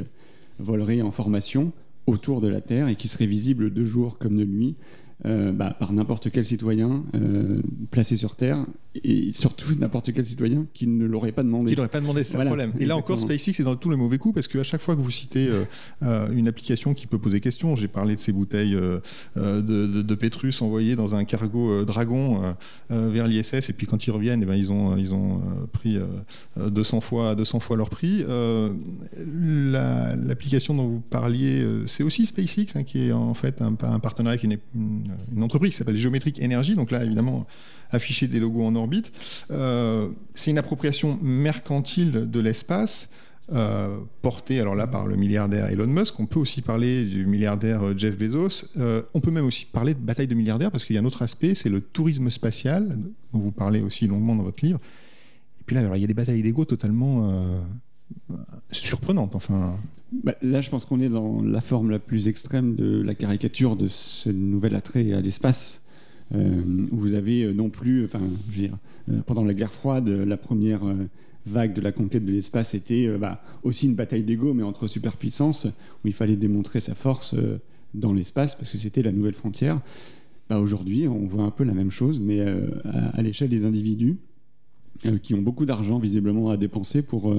voleraient 0.59 1.01
en 1.01 1.11
formation 1.11 1.71
autour 2.07 2.41
de 2.41 2.47
la 2.47 2.61
Terre 2.61 2.87
et 2.87 2.95
qui 2.95 3.07
seraient 3.07 3.25
visibles 3.25 3.73
de 3.73 3.83
jour 3.83 4.17
comme 4.17 4.37
de 4.37 4.45
nuit 4.45 4.75
bah, 5.23 5.75
par 5.77 5.93
n'importe 5.93 6.29
quel 6.31 6.45
citoyen 6.45 7.03
placé 7.91 8.15
sur 8.15 8.35
Terre 8.35 8.65
et 9.03 9.31
surtout 9.33 9.73
n'importe 9.79 10.11
quel 10.13 10.25
citoyen 10.25 10.65
qui 10.73 10.87
ne 10.87 11.05
l'aurait 11.05 11.31
pas 11.31 11.43
demandé. 11.43 11.71
Qui 11.71 11.75
n'aurait 11.75 11.89
pas 11.89 11.99
demandé, 11.99 12.23
c'est 12.23 12.37
le 12.37 12.45
problème. 12.45 12.73
Et 12.79 12.85
là 12.85 12.95
encore, 12.95 13.19
SpaceX 13.19 13.59
est 13.59 13.63
dans 13.63 13.75
tous 13.75 13.89
les 13.89 13.95
mauvais 13.95 14.17
coups 14.17 14.35
parce 14.35 14.47
qu'à 14.47 14.63
chaque 14.63 14.81
fois 14.81 14.95
que 14.95 15.01
vous 15.01 15.11
citez 15.11 15.47
euh, 15.47 15.65
euh, 16.03 16.31
une 16.31 16.47
application 16.47 16.93
qui 16.93 17.07
peut 17.07 17.19
poser 17.19 17.39
question, 17.39 17.75
j'ai 17.75 17.87
parlé 17.87 18.15
de 18.15 18.19
ces 18.19 18.31
bouteilles 18.31 18.75
euh, 18.75 18.99
de, 19.35 20.01
de, 20.01 20.15
Pétrus 20.15 20.61
envoyées 20.61 20.95
dans 20.95 21.15
un 21.15 21.25
cargo 21.25 21.85
Dragon 21.85 22.55
vers 22.89 23.27
l'ISS 23.27 23.69
et 23.69 23.73
puis 23.73 23.85
quand 23.85 24.07
ils 24.07 24.11
reviennent, 24.11 24.41
eh 24.41 24.45
ben, 24.45 24.55
ils 24.55 24.71
ont, 24.71 24.97
ils 24.97 25.13
ont 25.13 25.41
pris 25.71 25.99
200, 26.57 27.01
fois, 27.01 27.35
200 27.35 27.59
fois 27.59 27.77
leur 27.77 27.89
prix. 27.89 28.25
L'application 29.71 30.73
dont 30.73 30.87
vous 30.87 30.99
parliez, 30.99 31.63
c'est 31.85 32.03
aussi 32.03 32.25
SpaceX 32.25 32.75
hein, 32.75 32.83
qui 32.83 33.07
est 33.07 33.11
en 33.11 33.35
fait 33.35 33.61
un, 33.61 33.75
un 33.83 33.99
partenariat 33.99 34.39
avec 34.39 34.43
une, 34.43 34.57
une 35.35 35.43
entreprise 35.43 35.71
qui 35.71 35.77
s'appelle 35.77 35.97
Géométrique 35.97 36.41
Énergie. 36.41 36.75
Donc 36.75 36.91
là, 36.91 37.03
évidemment, 37.03 37.45
afficher 37.91 38.27
des 38.27 38.39
logos 38.39 38.65
en 38.65 38.75
orbite. 38.75 39.11
Euh, 39.51 40.09
c'est 40.33 40.51
une 40.51 40.57
appropriation 40.57 41.19
mercantile 41.21 42.29
de 42.29 42.39
l'espace. 42.39 43.11
Euh, 43.53 43.99
portée 44.21 44.59
alors 44.59 44.75
là 44.75 44.87
par 44.87 45.07
le 45.07 45.15
milliardaire 45.15 45.69
Elon 45.69 45.87
Musk. 45.87 46.19
On 46.19 46.25
peut 46.25 46.39
aussi 46.39 46.61
parler 46.61 47.05
du 47.05 47.25
milliardaire 47.25 47.81
euh, 47.81 47.93
Jeff 47.95 48.17
Bezos. 48.17 48.65
on 49.13 49.21
peut 49.21 49.31
même 49.31 49.45
aussi 49.45 49.65
parler 49.65 49.93
de 49.93 49.99
bataille 49.99 50.27
de 50.27 50.35
milliardaires 50.35 50.69
parce 50.69 50.83
qu'il 50.83 50.97
y 50.97 50.99
a 50.99 51.01
un 51.01 51.05
autre 51.05 51.21
aspect, 51.21 51.55
c'est 51.55 51.69
le 51.69 51.79
tourisme 51.79 52.29
spatial 52.29 52.97
dont 53.31 53.39
vous 53.39 53.53
parlez 53.53 53.79
aussi 53.79 54.05
longuement 54.05 54.35
dans 54.35 54.43
votre 54.43 54.65
livre. 54.65 54.81
Et 55.61 55.63
puis 55.65 55.77
là, 55.77 55.95
il 55.95 56.01
y 56.01 56.03
a 56.03 56.07
des 56.07 56.13
batailles 56.13 56.43
d'ego 56.43 56.65
totalement 56.65 57.63
surprenantes. 58.71 59.35
Enfin. 59.35 59.77
Bah, 60.11 60.35
là, 60.41 60.61
je 60.61 60.69
pense 60.69 60.85
qu'on 60.85 60.99
est 60.99 61.09
dans 61.09 61.41
la 61.41 61.61
forme 61.61 61.91
la 61.91 61.99
plus 61.99 62.27
extrême 62.27 62.75
de 62.75 63.01
la 63.01 63.15
caricature 63.15 63.75
de 63.75 63.87
ce 63.87 64.29
nouvel 64.29 64.75
attrait 64.75 65.13
à 65.13 65.21
l'espace. 65.21 65.81
Euh, 66.35 66.87
où 66.91 66.97
vous 66.97 67.13
avez 67.13 67.43
euh, 67.43 67.53
non 67.53 67.69
plus, 67.69 68.03
enfin, 68.03 68.19
je 68.19 68.51
veux 68.51 68.67
dire, 68.67 68.77
euh, 69.09 69.21
pendant 69.25 69.45
la 69.45 69.53
guerre 69.53 69.71
froide, 69.71 70.09
la 70.09 70.35
première 70.35 70.81
vague 71.45 71.73
de 71.73 71.79
la 71.79 71.93
conquête 71.93 72.25
de 72.25 72.31
l'espace 72.31 72.73
était 72.73 73.07
bah, 73.17 73.41
aussi 73.63 73.85
une 73.85 73.95
bataille 73.95 74.23
d'ego, 74.23 74.53
mais 74.53 74.63
entre 74.63 74.87
superpuissances, 74.87 75.65
où 76.03 76.07
il 76.07 76.13
fallait 76.13 76.35
démontrer 76.35 76.81
sa 76.81 76.95
force 76.95 77.35
dans 77.93 78.11
l'espace, 78.11 78.55
parce 78.55 78.71
que 78.71 78.77
c'était 78.77 79.01
la 79.01 79.13
nouvelle 79.13 79.33
frontière. 79.33 79.79
Bah, 80.49 80.59
Aujourd'hui, 80.59 81.07
on 81.07 81.25
voit 81.25 81.43
un 81.43 81.51
peu 81.51 81.63
la 81.63 81.73
même 81.73 81.91
chose, 81.91 82.19
mais 82.19 82.41
à, 82.41 83.21
l'échelle 83.21 83.49
des 83.49 83.63
individus, 83.63 84.17
qui 85.23 85.33
ont 85.35 85.41
beaucoup 85.41 85.65
d'argent 85.65 85.99
visiblement 85.99 86.49
à 86.49 86.57
dépenser 86.57 87.01
pour 87.01 87.33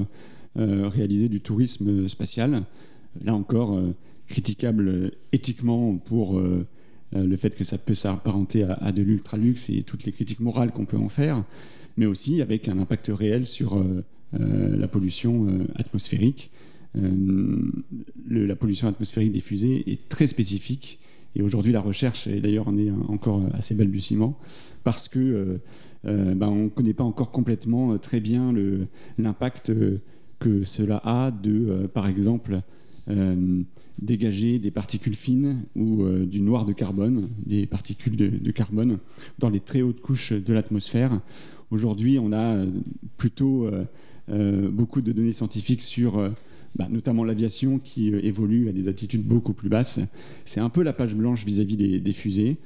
réaliser 0.55 1.29
du 1.29 1.41
tourisme 1.41 2.07
spatial. 2.07 2.63
Là 3.23 3.35
encore, 3.35 3.79
critiquable 4.29 5.11
éthiquement 5.33 5.97
pour 5.97 6.39
euh, 6.39 6.65
le 7.13 7.35
fait 7.37 7.55
que 7.55 7.63
ça 7.63 7.77
peut 7.77 7.93
s'apparenter 7.93 8.63
à, 8.63 8.91
de 8.91 9.01
l'ultra-luxe 9.01 9.69
et 9.69 9.83
toutes 9.83 10.05
les 10.05 10.11
critiques 10.11 10.39
morales 10.39 10.71
qu'on 10.71 10.85
peut 10.85 10.97
en 10.97 11.09
faire, 11.09 11.43
mais 11.97 12.05
aussi 12.05 12.41
avec 12.41 12.67
un 12.67 12.77
impact 12.77 13.11
réel 13.13 13.47
sur 13.47 13.77
euh, 13.77 14.03
euh, 14.39 14.77
la 14.77 14.87
pollution 14.87 15.47
atmosphérique. 15.75 16.51
la 16.93 18.55
pollution 18.55 18.87
atmosphérique 18.87 19.31
des 19.31 19.39
fusées 19.39 19.91
est 19.91 20.07
très 20.09 20.27
spécifique. 20.27 20.99
Et 21.35 21.43
aujourd'hui, 21.43 21.71
la 21.71 21.81
recherche, 21.81 22.25
et 22.25 22.41
d'ailleurs, 22.41 22.65
on 22.67 22.77
est 22.77 22.89
encore 23.07 23.43
assez 23.53 23.75
balbutiement, 23.75 24.37
parce 24.83 25.07
que 25.07 25.59
ben, 26.03 26.47
on 26.47 26.63
ne 26.63 26.69
connaît 26.69 26.95
pas 26.95 27.03
encore 27.03 27.29
complètement 27.29 27.99
très 27.99 28.19
bien 28.19 28.51
l'impact 29.19 29.71
que 30.39 30.63
cela 30.63 30.97
a 31.03 31.29
de, 31.29 31.87
par 31.93 32.07
exemple, 32.07 32.61
dégager 34.01 34.59
des 34.59 34.71
particules 34.71 35.15
fines 35.15 35.63
ou 35.75 36.03
euh, 36.03 36.25
du 36.25 36.41
noir 36.41 36.65
de 36.65 36.73
carbone, 36.73 37.29
des 37.45 37.65
particules 37.65 38.15
de, 38.15 38.51
carbone 38.51 38.97
dans 39.39 39.49
les 39.49 39.59
très 39.59 39.81
hautes 39.81 40.01
couches 40.01 40.33
de 40.33 40.53
l'atmosphère. 40.53 41.21
Aujourd'hui, 41.71 42.19
on 42.19 42.31
a 42.31 42.55
euh, 42.55 42.65
plutôt 43.17 43.67
euh, 44.29 44.69
beaucoup 44.71 45.01
de 45.01 45.11
données 45.11 45.33
scientifiques 45.33 45.81
sur 45.81 46.17
bah, 46.75 46.87
notamment 46.89 47.23
l'aviation 47.23 47.79
qui 47.79 48.09
évolue 48.09 48.69
à 48.69 48.71
des 48.71 48.87
altitudes 48.87 49.23
beaucoup 49.23 49.53
plus 49.53 49.69
basses. 49.69 49.99
C'est 50.45 50.59
un 50.59 50.69
peu 50.69 50.83
la 50.83 50.93
page 50.93 51.15
blanche 51.15 51.45
vis-à-vis 51.45 51.77
des, 51.77 52.13
fusées. 52.13 52.57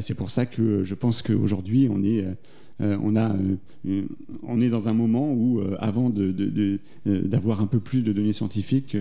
C'est 0.00 0.14
pour 0.14 0.30
ça 0.30 0.46
que 0.46 0.82
je 0.82 0.94
pense 0.94 1.20
qu'aujourd'hui, 1.20 1.88
on 1.90 2.02
est... 2.02 2.24
on, 2.80 3.16
a, 3.16 3.34
on 4.42 4.60
est 4.60 4.68
dans 4.68 4.88
un 4.88 4.94
moment 4.94 5.32
où, 5.32 5.62
avant 5.78 6.10
d'avoir 7.04 7.60
un 7.60 7.66
peu 7.66 7.80
plus 7.80 8.02
de 8.02 8.12
données 8.12 8.32
scientifiques, 8.32 8.96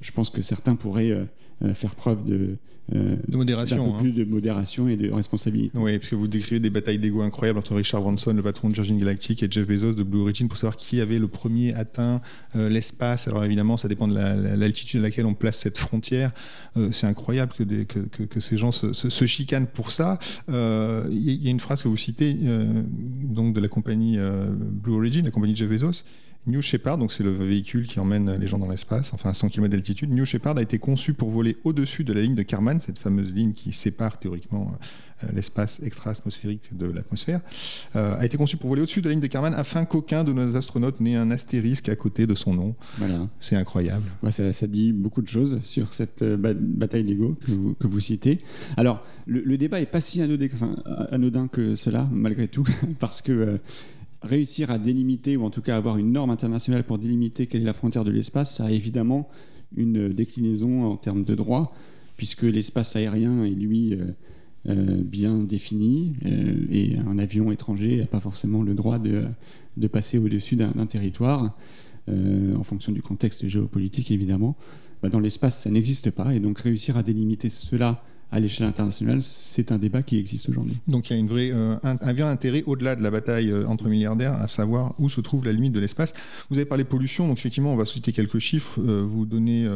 je 0.00 0.12
pense 0.12 0.30
que 0.30 0.42
certains 0.42 0.76
pourraient 0.76 1.10
euh, 1.10 1.24
euh, 1.24 1.24
faire 1.74 1.94
preuve 1.94 2.24
de, 2.24 2.56
euh, 2.94 3.16
de 3.28 3.36
modération. 3.36 3.94
Un 3.94 3.98
peu 3.98 4.04
plus 4.04 4.10
hein. 4.10 4.24
de 4.24 4.30
modération 4.30 4.88
et 4.88 4.96
de 4.96 5.10
responsabilité. 5.10 5.78
Oui, 5.78 5.98
parce 5.98 6.08
que 6.08 6.16
vous 6.16 6.26
décrivez 6.26 6.58
des 6.58 6.70
batailles 6.70 6.98
d'ego 6.98 7.20
incroyables 7.20 7.58
entre 7.58 7.74
Richard 7.74 8.00
Branson, 8.00 8.32
le 8.32 8.42
patron 8.42 8.70
de 8.70 8.74
Virgin 8.74 8.98
Galactic, 8.98 9.42
et 9.42 9.48
Jeff 9.50 9.66
Bezos 9.66 9.92
de 9.92 10.02
Blue 10.02 10.20
Origin 10.20 10.48
pour 10.48 10.56
savoir 10.56 10.76
qui 10.76 11.00
avait 11.02 11.18
le 11.18 11.28
premier 11.28 11.74
atteint 11.74 12.22
l'espace. 12.54 13.28
Alors 13.28 13.44
évidemment, 13.44 13.76
ça 13.76 13.88
dépend 13.88 14.08
de 14.08 14.14
l'altitude 14.14 15.00
à 15.00 15.02
laquelle 15.02 15.26
on 15.26 15.34
place 15.34 15.58
cette 15.58 15.76
frontière. 15.76 16.32
c'est 16.90 17.06
incroyable 17.06 17.52
que, 17.52 17.64
que, 17.64 18.22
que, 18.22 18.40
ces 18.40 18.56
gens 18.56 18.72
se, 18.72 18.92
se, 18.92 19.26
chicanent 19.26 19.66
pour 19.66 19.90
ça. 19.90 20.18
Il 20.48 21.42
y, 21.42 21.46
a 21.46 21.50
une 21.50 21.60
phrase 21.60 21.82
que 21.82 21.88
vous 21.88 21.96
citez 21.96 22.36
donc 23.22 23.54
de 23.54 23.60
la 23.60 23.68
compagnie 23.68 24.18
Blue 24.18 24.94
Origin, 24.94 25.24
la 25.24 25.30
compagnie 25.30 25.52
de 25.52 25.58
Jeff 25.58 25.68
Bezos. 25.68 26.04
New 26.46 26.62
Shepard, 26.62 26.96
donc 26.96 27.12
c'est 27.12 27.24
le 27.24 27.32
véhicule 27.32 27.86
qui 27.86 28.00
emmène 28.00 28.34
les 28.36 28.46
gens 28.46 28.58
dans 28.58 28.70
l'espace, 28.70 29.12
enfin 29.12 29.30
à 29.30 29.34
100 29.34 29.50
km 29.50 29.70
d'altitude. 29.70 30.10
New 30.10 30.24
Shepard 30.24 30.56
a 30.56 30.62
été 30.62 30.78
conçu 30.78 31.12
pour 31.12 31.30
voler 31.30 31.56
au-dessus 31.64 32.04
de 32.04 32.12
la 32.12 32.22
ligne 32.22 32.34
de 32.34 32.42
Kármán, 32.42 32.80
cette 32.80 32.98
fameuse 32.98 33.32
ligne 33.32 33.52
qui 33.52 33.72
sépare 33.72 34.18
théoriquement 34.18 34.72
euh, 35.24 35.26
l'espace 35.34 35.82
extra-atmosphérique 35.82 36.76
de 36.76 36.86
l'atmosphère, 36.86 37.40
euh, 37.96 38.16
a 38.18 38.24
été 38.24 38.36
conçu 38.36 38.56
pour 38.56 38.70
voler 38.70 38.82
au-dessus 38.82 39.02
de 39.02 39.08
la 39.08 39.12
ligne 39.12 39.20
de 39.20 39.26
Kármán 39.26 39.52
afin 39.52 39.84
qu'aucun 39.84 40.22
de 40.22 40.32
nos 40.32 40.56
astronautes 40.56 41.00
n'ait 41.00 41.16
un 41.16 41.30
astérisque 41.30 41.88
à 41.88 41.96
côté 41.96 42.26
de 42.26 42.34
son 42.34 42.54
nom. 42.54 42.74
Voilà. 42.98 43.28
C'est 43.40 43.56
incroyable. 43.56 44.04
ça, 44.30 44.66
dit 44.66 44.92
beaucoup 44.92 45.22
de 45.22 45.28
choses 45.28 45.60
sur 45.62 45.92
cette 45.92 46.22
euh, 46.22 46.36
bataille 46.38 47.04
d'ego 47.04 47.36
que 47.78 47.86
vous, 47.86 48.00
citez. 48.00 48.38
Alors, 48.76 49.04
le, 49.26 49.58
débat 49.58 49.80
n'est 49.80 49.86
pas 49.86 50.00
si 50.00 50.22
anodin, 50.22 51.48
que 51.48 51.74
cela, 51.74 52.08
malgré 52.12 52.46
tout, 52.48 52.66
parce 53.00 53.20
que 53.20 53.58
réussir 54.22 54.70
à 54.70 54.78
délimiter, 54.78 55.36
ou 55.36 55.44
en 55.44 55.50
tout 55.50 55.62
cas 55.62 55.76
avoir 55.76 55.96
une 55.98 56.12
norme 56.12 56.30
internationale 56.30 56.84
pour 56.84 56.98
délimiter 56.98 57.46
quelle 57.46 57.62
est 57.62 57.66
la 57.66 57.72
frontière 57.72 58.04
de 58.04 58.10
l'espace, 58.10 58.56
ça 58.56 58.64
a 58.66 58.70
évidemment 58.70 59.28
une 59.76 60.08
déclinaison 60.08 60.84
en 60.84 60.96
termes 60.96 61.24
de 61.24 61.34
droit, 61.34 61.74
puisque 62.16 62.42
l'espace 62.42 62.96
aérien 62.96 63.44
est 63.44 63.50
lui 63.50 63.94
euh, 63.94 64.06
euh, 64.68 65.02
bien 65.02 65.38
défini, 65.38 66.14
euh, 66.26 66.66
et 66.70 66.96
un 66.96 67.18
avion 67.18 67.52
étranger 67.52 67.98
n'a 67.98 68.06
pas 68.06 68.20
forcément 68.20 68.62
le 68.62 68.74
droit 68.74 68.98
de, 68.98 69.24
de 69.76 69.86
passer 69.86 70.18
au-dessus 70.18 70.56
d'un 70.56 70.86
territoire, 70.86 71.56
en 72.10 72.62
fonction 72.62 72.90
du 72.90 73.02
contexte 73.02 73.48
géopolitique 73.48 74.10
évidemment. 74.10 74.56
Bah, 75.02 75.10
dans 75.10 75.20
l'espace, 75.20 75.64
ça 75.64 75.70
n'existe 75.70 76.10
pas, 76.10 76.34
et 76.34 76.40
donc 76.40 76.58
réussir 76.60 76.96
à 76.96 77.02
délimiter 77.02 77.50
cela 77.50 78.02
à 78.30 78.40
l'échelle 78.40 78.66
internationale, 78.66 79.22
c'est 79.22 79.72
un 79.72 79.78
débat 79.78 80.02
qui 80.02 80.18
existe 80.18 80.50
aujourd'hui. 80.50 80.78
Donc 80.86 81.08
il 81.08 81.14
y 81.14 81.16
a 81.16 81.18
une 81.18 81.28
vraie, 81.28 81.50
euh, 81.50 81.76
un, 81.82 82.12
vrai 82.12 82.22
intérêt 82.22 82.62
au-delà 82.66 82.94
de 82.94 83.02
la 83.02 83.10
bataille 83.10 83.50
euh, 83.50 83.66
entre 83.66 83.88
milliardaires 83.88 84.34
à 84.34 84.48
savoir 84.48 84.94
où 84.98 85.08
se 85.08 85.22
trouve 85.22 85.46
la 85.46 85.52
limite 85.52 85.72
de 85.72 85.80
l'espace. 85.80 86.12
Vous 86.50 86.56
avez 86.56 86.66
parlé 86.66 86.84
pollution, 86.84 87.26
donc 87.26 87.38
effectivement 87.38 87.72
on 87.72 87.76
va 87.76 87.86
citer 87.86 88.12
quelques 88.12 88.38
chiffres. 88.38 88.80
Euh, 88.80 89.02
vous 89.02 89.24
donnez 89.24 89.66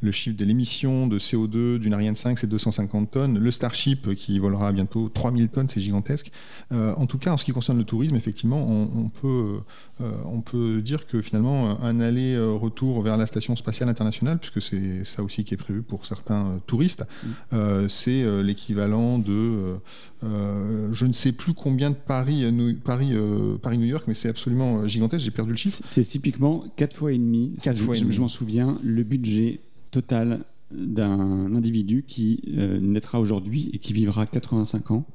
le 0.00 0.12
chiffre 0.12 0.36
de 0.36 0.44
l'émission 0.44 1.06
de 1.06 1.18
CO2 1.18 1.78
d'une 1.78 1.94
Ariane 1.94 2.16
5, 2.16 2.38
c'est 2.38 2.46
250 2.46 3.10
tonnes. 3.10 3.38
Le 3.38 3.50
Starship 3.50 4.14
qui 4.14 4.38
volera 4.38 4.72
bientôt 4.72 5.08
3000 5.08 5.48
tonnes, 5.48 5.68
c'est 5.68 5.80
gigantesque. 5.80 6.30
en 6.70 7.06
tout 7.06 7.18
cas, 7.18 7.32
en 7.32 7.36
ce 7.36 7.44
qui 7.44 7.52
concerne 7.52 7.78
le 7.78 7.84
tourisme, 7.84 8.16
effectivement, 8.16 8.66
on, 8.68 9.08
peut, 9.08 9.58
on 10.00 10.40
peut 10.40 10.80
dire 10.82 11.06
que 11.06 11.22
finalement 11.22 11.82
un 11.82 12.00
aller-retour 12.00 13.02
vers 13.02 13.16
la 13.16 13.26
station 13.26 13.56
spatiale 13.56 13.88
internationale, 13.88 14.38
puisque 14.38 14.62
c'est 14.62 15.04
ça 15.04 15.22
aussi 15.22 15.44
qui 15.44 15.54
est 15.54 15.58
prévu 15.58 15.82
pour 15.82 16.06
certains 16.06 16.60
touristes, 16.66 17.04
mmh 17.24 17.88
c'est 18.02 18.22
euh, 18.22 18.42
l'équivalent 18.42 19.18
de, 19.18 19.30
euh, 19.30 19.76
euh, 20.24 20.88
je 20.92 21.06
ne 21.06 21.12
sais 21.12 21.32
plus 21.32 21.54
combien 21.54 21.90
de 21.90 21.94
Paris, 21.94 22.44
Paris, 22.84 23.12
Paris 23.62 23.78
New 23.78 23.86
York, 23.86 24.04
mais 24.08 24.14
c'est 24.14 24.28
absolument 24.28 24.86
gigantesque. 24.86 25.24
J'ai 25.24 25.30
perdu 25.30 25.52
le 25.52 25.56
chiffre. 25.56 25.80
C'est 25.84 26.04
typiquement 26.04 26.64
4 26.76 26.96
fois 26.96 27.12
et 27.12 27.18
demi. 27.18 27.54
fois 27.76 27.94
je, 27.94 28.10
je 28.10 28.20
m'en 28.20 28.28
souviens, 28.28 28.78
le 28.82 29.02
budget 29.02 29.60
total 29.90 30.40
d'un 30.70 31.54
individu 31.54 32.04
qui 32.06 32.40
naîtra 32.80 33.20
aujourd'hui 33.20 33.70
et 33.74 33.78
qui 33.78 33.92
vivra 33.92 34.26
85 34.26 34.90
ans 34.90 35.06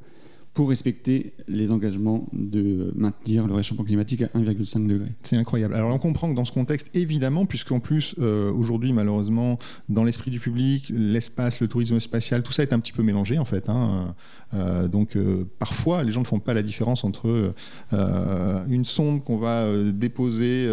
pour 0.58 0.70
respecter 0.70 1.34
les 1.48 1.70
engagements 1.70 2.28
de 2.34 2.92
maintenir 2.96 3.46
le 3.46 3.54
réchauffement 3.54 3.84
climatique 3.84 4.24
à 4.24 4.26
1,5 4.36 4.88
degré. 4.88 5.10
C'est 5.22 5.36
incroyable. 5.36 5.76
Alors 5.76 5.94
on 5.94 6.00
comprend 6.00 6.32
que 6.32 6.36
dans 6.36 6.46
ce 6.46 6.52
contexte, 6.52 6.90
évidemment, 6.96 7.46
puisqu'en 7.46 7.80
plus, 7.80 8.16
euh, 8.18 8.52
aujourd'hui, 8.52 8.92
malheureusement, 8.92 9.60
dans 9.88 10.04
l'esprit 10.04 10.32
du 10.32 10.40
public, 10.40 10.92
l'espace, 10.92 11.62
le 11.62 11.68
tourisme 11.68 12.00
spatial, 12.00 12.42
tout 12.42 12.52
ça 12.52 12.64
est 12.64 12.74
un 12.74 12.80
petit 12.80 12.92
peu 12.92 13.04
mélangé, 13.04 13.38
en 13.38 13.46
fait. 13.46 13.70
Hein. 13.70 14.16
Euh, 14.56 14.88
donc 14.88 15.16
euh, 15.16 15.46
parfois, 15.60 16.04
les 16.04 16.12
gens 16.12 16.22
ne 16.22 16.26
font 16.26 16.40
pas 16.40 16.56
la 16.56 16.64
différence 16.64 17.04
entre 17.04 17.54
une 18.68 18.84
sonde 18.84 19.24
qu'on 19.24 19.38
va 19.38 19.72
déposer 19.92 20.68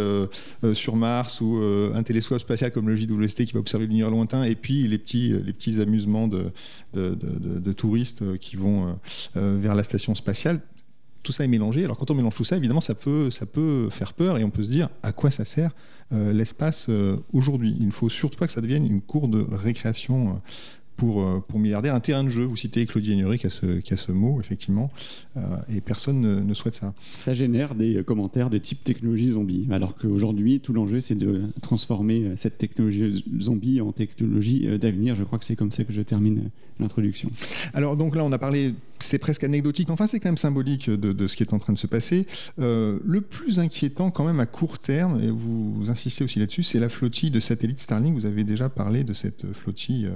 sur 0.72 0.96
Mars 0.96 1.42
ou 1.42 1.60
un 1.94 2.02
télescope 2.02 2.40
spatial 2.40 2.70
comme 2.70 2.88
le 2.88 2.96
JWST 2.96 3.44
qui 3.44 3.52
va 3.52 3.60
observer 3.60 3.86
l'univers 3.86 4.10
lointain, 4.10 4.44
et 4.44 4.54
puis 4.54 4.88
les 4.88 4.96
petits, 4.96 5.34
les 5.44 5.52
petits 5.52 5.82
amusements 5.82 6.26
de, 6.26 6.44
de, 6.94 7.14
de 7.14 7.72
touristes 7.72 8.38
qui 8.38 8.56
vont 8.56 8.96
vers 9.34 9.73
la 9.74 9.82
station 9.82 10.14
spatiale. 10.14 10.60
tout 11.22 11.32
ça 11.32 11.44
est 11.44 11.48
mélangé. 11.48 11.84
Alors 11.84 11.96
quand 11.96 12.10
on 12.10 12.14
mélange 12.14 12.34
tout 12.34 12.44
ça, 12.44 12.56
évidemment, 12.56 12.80
ça 12.80 12.94
peut, 12.94 13.30
faire 13.90 14.12
peur 14.12 14.38
et 14.38 14.44
on 14.44 14.50
peut 14.50 14.62
se 14.62 14.70
dire 14.70 14.88
à 15.02 15.12
quoi 15.12 15.30
ça 15.30 15.44
sert 15.44 15.70
l'espace 16.10 16.90
aujourd'hui? 17.32 17.74
Il 17.80 17.86
ne 17.86 17.92
faut 17.92 18.08
surtout 18.08 18.38
pas 18.38 18.46
que 18.46 18.52
ça 18.52 18.60
devienne 18.60 18.86
une 18.86 19.00
cour 19.00 19.26
de 19.28 19.44
récréation 19.50 20.40
pour, 20.96 21.22
euh, 21.22 21.42
pour 21.46 21.58
milliardaires, 21.58 21.94
un 21.94 22.00
terrain 22.00 22.24
de 22.24 22.28
jeu. 22.28 22.44
Vous 22.44 22.56
citez 22.56 22.86
Claudie 22.86 23.12
Agnery 23.12 23.38
qui 23.38 23.46
a 23.46 23.50
ce, 23.50 23.78
qui 23.80 23.94
a 23.94 23.96
ce 23.96 24.12
mot, 24.12 24.40
effectivement, 24.40 24.90
euh, 25.36 25.40
et 25.68 25.80
personne 25.80 26.44
ne, 26.44 26.54
souhaite 26.54 26.74
ça. 26.74 26.94
Ça 27.16 27.34
génère 27.34 27.74
des 27.74 28.02
commentaires 28.04 28.50
de 28.50 28.58
type 28.58 28.84
technologie 28.84 29.32
zombie, 29.32 29.66
alors 29.70 29.96
qu'aujourd'hui, 29.96 30.60
tout 30.60 30.72
l'enjeu, 30.72 31.00
c'est 31.00 31.14
de 31.14 31.42
transformer 31.62 32.32
cette 32.36 32.58
technologie 32.58 33.24
zombie 33.40 33.80
en 33.80 33.92
technologie 33.92 34.68
euh, 34.68 34.78
d'avenir. 34.78 35.14
Je 35.14 35.24
crois 35.24 35.38
que 35.38 35.44
c'est 35.44 35.56
comme 35.56 35.72
ça 35.72 35.84
que 35.84 35.92
je 35.92 36.02
termine 36.02 36.50
l'introduction. 36.80 37.30
Alors, 37.72 37.96
donc 37.96 38.16
là, 38.16 38.24
on 38.24 38.32
a 38.32 38.38
parlé, 38.38 38.74
c'est 38.98 39.18
presque 39.18 39.44
anecdotique, 39.44 39.88
mais 39.88 39.94
enfin, 39.94 40.06
c'est 40.08 40.18
quand 40.18 40.28
même 40.28 40.36
symbolique 40.36 40.90
de, 40.90 41.12
de, 41.12 41.26
ce 41.26 41.36
qui 41.36 41.44
est 41.44 41.54
en 41.54 41.58
train 41.58 41.72
de 41.72 41.78
se 41.78 41.86
passer. 41.86 42.26
le 42.58 43.20
plus 43.20 43.60
inquiétant, 43.60 44.10
quand 44.10 44.24
même, 44.24 44.40
à 44.40 44.46
court 44.46 44.78
terme, 44.78 45.20
et 45.22 45.30
vous, 45.30 45.84
insistez 45.88 46.24
aussi 46.24 46.40
là-dessus, 46.40 46.64
c'est 46.64 46.80
la 46.80 46.88
flottille 46.88 47.30
de 47.30 47.38
satellites 47.38 47.80
Starlink. 47.80 48.14
Vous 48.14 48.26
avez 48.26 48.42
déjà 48.42 48.68
parlé 48.68 49.04
de 49.04 49.12
cette 49.12 49.52
flottille 49.52 50.08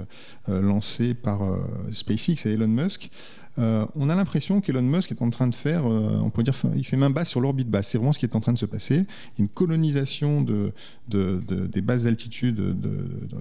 lancé 0.69 1.13
par 1.13 1.43
euh, 1.43 1.57
SpaceX 1.91 2.45
et 2.45 2.53
Elon 2.53 2.67
Musk. 2.67 3.09
Euh, 3.57 3.85
on 3.95 4.09
a 4.09 4.15
l'impression 4.15 4.61
qu'Elon 4.61 4.83
Musk 4.83 5.11
est 5.11 5.21
en 5.21 5.29
train 5.29 5.47
de 5.47 5.55
faire, 5.55 5.85
euh, 5.85 6.17
on 6.23 6.29
pourrait 6.29 6.45
dire, 6.45 6.55
il 6.75 6.85
fait 6.85 6.95
main 6.95 7.09
basse 7.09 7.29
sur 7.29 7.41
l'orbite 7.41 7.69
basse. 7.69 7.89
C'est 7.89 7.97
vraiment 7.97 8.13
ce 8.13 8.19
qui 8.19 8.25
est 8.25 8.35
en 8.35 8.39
train 8.39 8.53
de 8.53 8.57
se 8.57 8.65
passer. 8.65 9.05
Une 9.37 9.49
colonisation 9.49 10.41
de, 10.41 10.71
des 11.09 11.81
basses 11.81 12.05
altitudes 12.05 12.61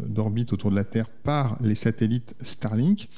d'orbite 0.08 0.52
autour 0.52 0.70
de 0.70 0.76
la 0.76 0.85
Terre 0.85 1.08
par 1.08 1.56
les 1.61 1.76
satellites 1.76 2.35
Starlink. 2.42 3.08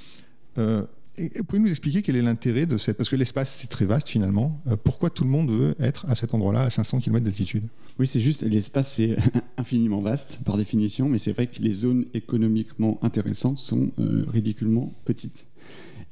Pouvez-vous 1.47 1.65
nous 1.65 1.71
expliquer 1.71 2.03
quel 2.03 2.17
est 2.17 2.23
l'intérêt 2.23 2.67
de 2.67 2.79
cette... 2.79 2.97
Parce 2.97 3.09
que 3.09 3.17
l'espace, 3.17 3.55
c'est 3.55 3.69
très 3.69 3.85
vaste 3.85 4.09
finalement. 4.09 4.61
Euh, 4.67 4.77
pourquoi 4.77 5.11
tout 5.11 5.25
le 5.25 5.31
monde 5.31 5.51
veut 5.51 5.75
être 5.81 6.07
à 6.09 6.15
cet 6.15 6.35
endroit-là, 6.35 6.63
à 6.63 6.71
500 6.71 7.01
km 7.01 7.25
d'altitude? 7.25 7.65
Oui, 7.99 8.07
c'est 8.07 8.21
juste, 8.21 8.43
l'espace, 8.43 8.95
c'est 8.95 9.17
infiniment 9.57 10.01
vaste 10.01 10.41
par 10.45 10.57
définition, 10.57 11.09
mais 11.09 11.19
c'est 11.19 11.33
vrai 11.33 11.47
que 11.47 11.61
les 11.61 11.73
zones 11.73 12.07
économiquement 12.15 12.99
intéressantes 13.03 13.59
sont 13.59 13.91
euh, 13.99 14.25
ridiculement 14.29 14.93
petites. 15.05 15.47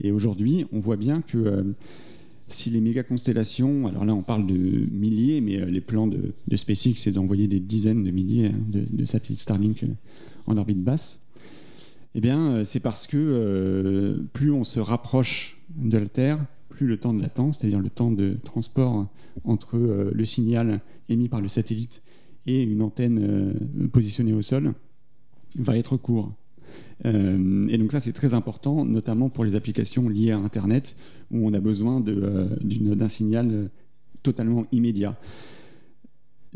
Et 0.00 0.12
aujourd'hui, 0.12 0.66
on 0.72 0.80
voit 0.80 0.96
bien 0.96 1.22
que 1.22 1.38
euh, 1.38 1.62
si 2.48 2.70
les 2.70 2.80
méga 2.80 3.02
constellations, 3.02 3.86
alors 3.86 4.04
là 4.04 4.14
on 4.14 4.22
parle 4.22 4.46
de 4.46 4.54
milliers, 4.54 5.40
mais 5.40 5.58
les 5.66 5.80
plans 5.80 6.06
de, 6.06 6.32
SpaceX, 6.56 6.94
c'est 6.96 7.12
d'envoyer 7.12 7.46
des 7.46 7.60
dizaines 7.60 8.04
de 8.04 8.10
milliers 8.10 8.46
hein, 8.46 8.60
de, 8.68 8.84
de, 8.90 9.04
satellites 9.04 9.40
Starlink 9.40 9.84
en 10.46 10.56
orbite 10.56 10.82
basse, 10.82 11.20
eh 12.14 12.20
bien, 12.20 12.52
euh, 12.52 12.64
c'est 12.64 12.80
parce 12.80 13.06
que 13.06 13.16
euh, 13.16 14.22
plus 14.32 14.50
on 14.50 14.64
se 14.64 14.80
rapproche 14.80 15.60
de 15.70 15.98
la 15.98 16.08
Terre, 16.08 16.44
plus 16.68 16.86
le 16.86 16.98
temps 16.98 17.12
de 17.12 17.20
latence, 17.20 17.58
c'est-à-dire 17.58 17.80
le 17.80 17.90
temps 17.90 18.10
de 18.10 18.36
transport 18.42 19.08
entre 19.44 19.76
euh, 19.76 20.10
le 20.14 20.24
signal 20.24 20.80
émis 21.08 21.28
par 21.28 21.40
le 21.40 21.48
satellite 21.48 22.02
et 22.46 22.62
une 22.62 22.82
antenne 22.82 23.54
positionnée 23.92 24.32
au 24.32 24.40
sol, 24.40 24.72
va 25.56 25.76
être 25.76 25.98
court. 25.98 26.32
et 27.04 27.78
donc 27.78 27.92
ça, 27.92 28.00
c'est 28.00 28.14
très 28.14 28.32
important, 28.32 28.86
notamment 28.86 29.28
pour 29.28 29.44
les 29.44 29.54
applications 29.54 30.08
liées 30.08 30.30
à 30.30 30.38
Internet, 30.38 30.96
où 31.30 31.46
on 31.46 31.52
a 31.52 31.60
besoin 31.60 32.00
d'un 32.00 33.08
signal 33.10 33.68
totalement 34.22 34.64
immédiat 34.72 35.18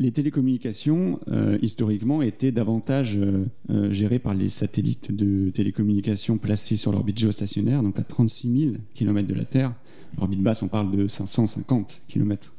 les 0.03 0.11
télécommunications, 0.11 1.19
euh, 1.29 1.57
historiquement, 1.61 2.21
étaient 2.21 2.51
davantage 2.51 3.17
euh, 3.17 3.45
euh, 3.69 3.91
gérées 3.91 4.19
par 4.19 4.33
les 4.33 4.49
satellites 4.49 5.15
de 5.15 5.49
télécommunications 5.49 6.37
placés 6.37 6.75
sur 6.75 6.91
l'orbite 6.91 7.17
géostationnaire, 7.17 7.81
donc 7.81 7.97
à 7.97 8.03
36 8.03 8.59
000 8.59 8.75
km 8.93 9.25
de 9.25 9.33
la 9.33 9.45
Terre. 9.45 9.73
Orbite 10.17 10.43
basse, 10.43 10.61
on 10.61 10.67
parle 10.67 10.91
de 10.91 11.07
550 11.07 12.01
km 12.07 12.53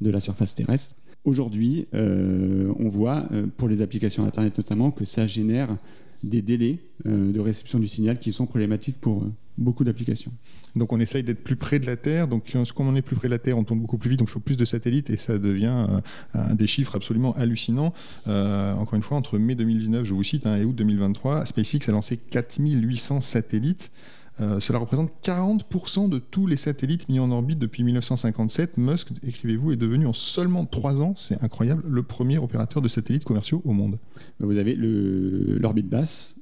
de 0.00 0.10
la 0.10 0.20
surface 0.20 0.54
terrestre. 0.54 0.96
Aujourd'hui, 1.24 1.86
on 1.94 2.88
voit, 2.88 3.26
pour 3.56 3.68
les 3.68 3.80
applications 3.80 4.26
Internet 4.26 4.58
notamment, 4.58 4.90
que 4.90 5.06
ça 5.06 5.26
génère 5.26 5.78
des 6.22 6.42
délais 6.42 6.80
de 7.06 7.40
réception 7.40 7.78
du 7.78 7.88
signal 7.88 8.18
qui 8.18 8.30
sont 8.30 8.44
problématiques 8.44 9.00
pour 9.00 9.24
beaucoup 9.58 9.84
d'applications. 9.84 10.32
Donc 10.74 10.92
on 10.92 11.00
essaye 11.00 11.22
d'être 11.22 11.42
plus 11.42 11.56
près 11.56 11.78
de 11.78 11.86
la 11.86 11.96
Terre. 11.96 12.28
Donc 12.28 12.52
comme 12.74 12.88
on 12.88 12.96
est 12.96 13.02
plus 13.02 13.16
près 13.16 13.28
de 13.28 13.32
la 13.32 13.38
Terre, 13.38 13.58
on 13.58 13.64
tourne 13.64 13.80
beaucoup 13.80 13.98
plus 13.98 14.10
vite, 14.10 14.18
donc 14.18 14.28
il 14.28 14.32
faut 14.32 14.40
plus 14.40 14.56
de 14.56 14.64
satellites 14.64 15.10
et 15.10 15.16
ça 15.16 15.38
devient 15.38 15.86
euh, 16.34 16.54
des 16.54 16.66
chiffres 16.66 16.96
absolument 16.96 17.32
hallucinants. 17.34 17.92
Euh, 18.28 18.74
encore 18.74 18.94
une 18.94 19.02
fois, 19.02 19.16
entre 19.16 19.38
mai 19.38 19.54
2019, 19.54 20.04
je 20.04 20.14
vous 20.14 20.22
cite, 20.22 20.46
hein, 20.46 20.56
et 20.56 20.64
août 20.64 20.74
2023, 20.74 21.46
SpaceX 21.46 21.88
a 21.88 21.92
lancé 21.92 22.16
4800 22.16 23.20
satellites. 23.20 23.90
Euh, 24.38 24.60
cela 24.60 24.78
représente 24.78 25.12
40% 25.24 26.10
de 26.10 26.18
tous 26.18 26.46
les 26.46 26.56
satellites 26.56 27.08
mis 27.08 27.18
en 27.18 27.30
orbite 27.30 27.58
depuis 27.58 27.82
1957. 27.82 28.76
Musk, 28.76 29.08
écrivez-vous, 29.26 29.72
est 29.72 29.76
devenu 29.76 30.06
en 30.06 30.12
seulement 30.12 30.66
3 30.66 31.00
ans, 31.00 31.14
c'est 31.16 31.42
incroyable, 31.42 31.82
le 31.88 32.02
premier 32.02 32.36
opérateur 32.36 32.82
de 32.82 32.88
satellites 32.88 33.24
commerciaux 33.24 33.62
au 33.64 33.72
monde. 33.72 33.98
Vous 34.40 34.58
avez 34.58 34.74
l'orbite 34.76 35.88
basse, 35.88 36.36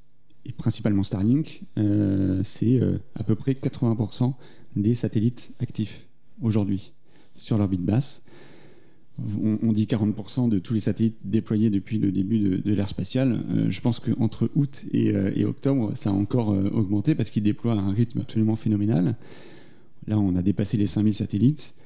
et 0.46 0.52
principalement 0.52 1.02
Starlink, 1.02 1.62
euh, 1.78 2.40
c'est 2.44 2.80
euh, 2.80 2.98
à 3.14 3.24
peu 3.24 3.34
près 3.34 3.52
80% 3.52 4.34
des 4.76 4.94
satellites 4.94 5.54
actifs 5.60 6.06
aujourd'hui 6.42 6.92
sur 7.36 7.58
l'orbite 7.58 7.82
basse. 7.82 8.22
On, 9.40 9.72
dit 9.72 9.84
40% 9.84 10.48
de 10.48 10.58
tous 10.58 10.74
les 10.74 10.80
satellites 10.80 11.18
déployés 11.22 11.70
depuis 11.70 11.98
le 11.98 12.10
début 12.10 12.40
de, 12.40 12.74
l'ère 12.74 12.88
spatiale. 12.88 13.44
Euh, 13.50 13.70
je 13.70 13.80
pense 13.80 14.00
qu'entre 14.00 14.50
août 14.56 14.86
et, 14.92 15.44
octobre, 15.44 15.92
ça 15.94 16.10
a 16.10 16.12
encore 16.12 16.48
augmenté 16.48 17.14
parce 17.14 17.30
qu'il 17.30 17.44
déploie 17.44 17.74
à 17.74 17.76
un 17.76 17.92
rythme 17.92 18.22
absolument 18.22 18.56
phénoménal. 18.56 19.14
Là, 20.08 20.18
on 20.18 20.34
a 20.34 20.42
dépassé 20.42 20.76
les 20.76 20.88
5000 20.88 21.14
satellites. 21.14 21.76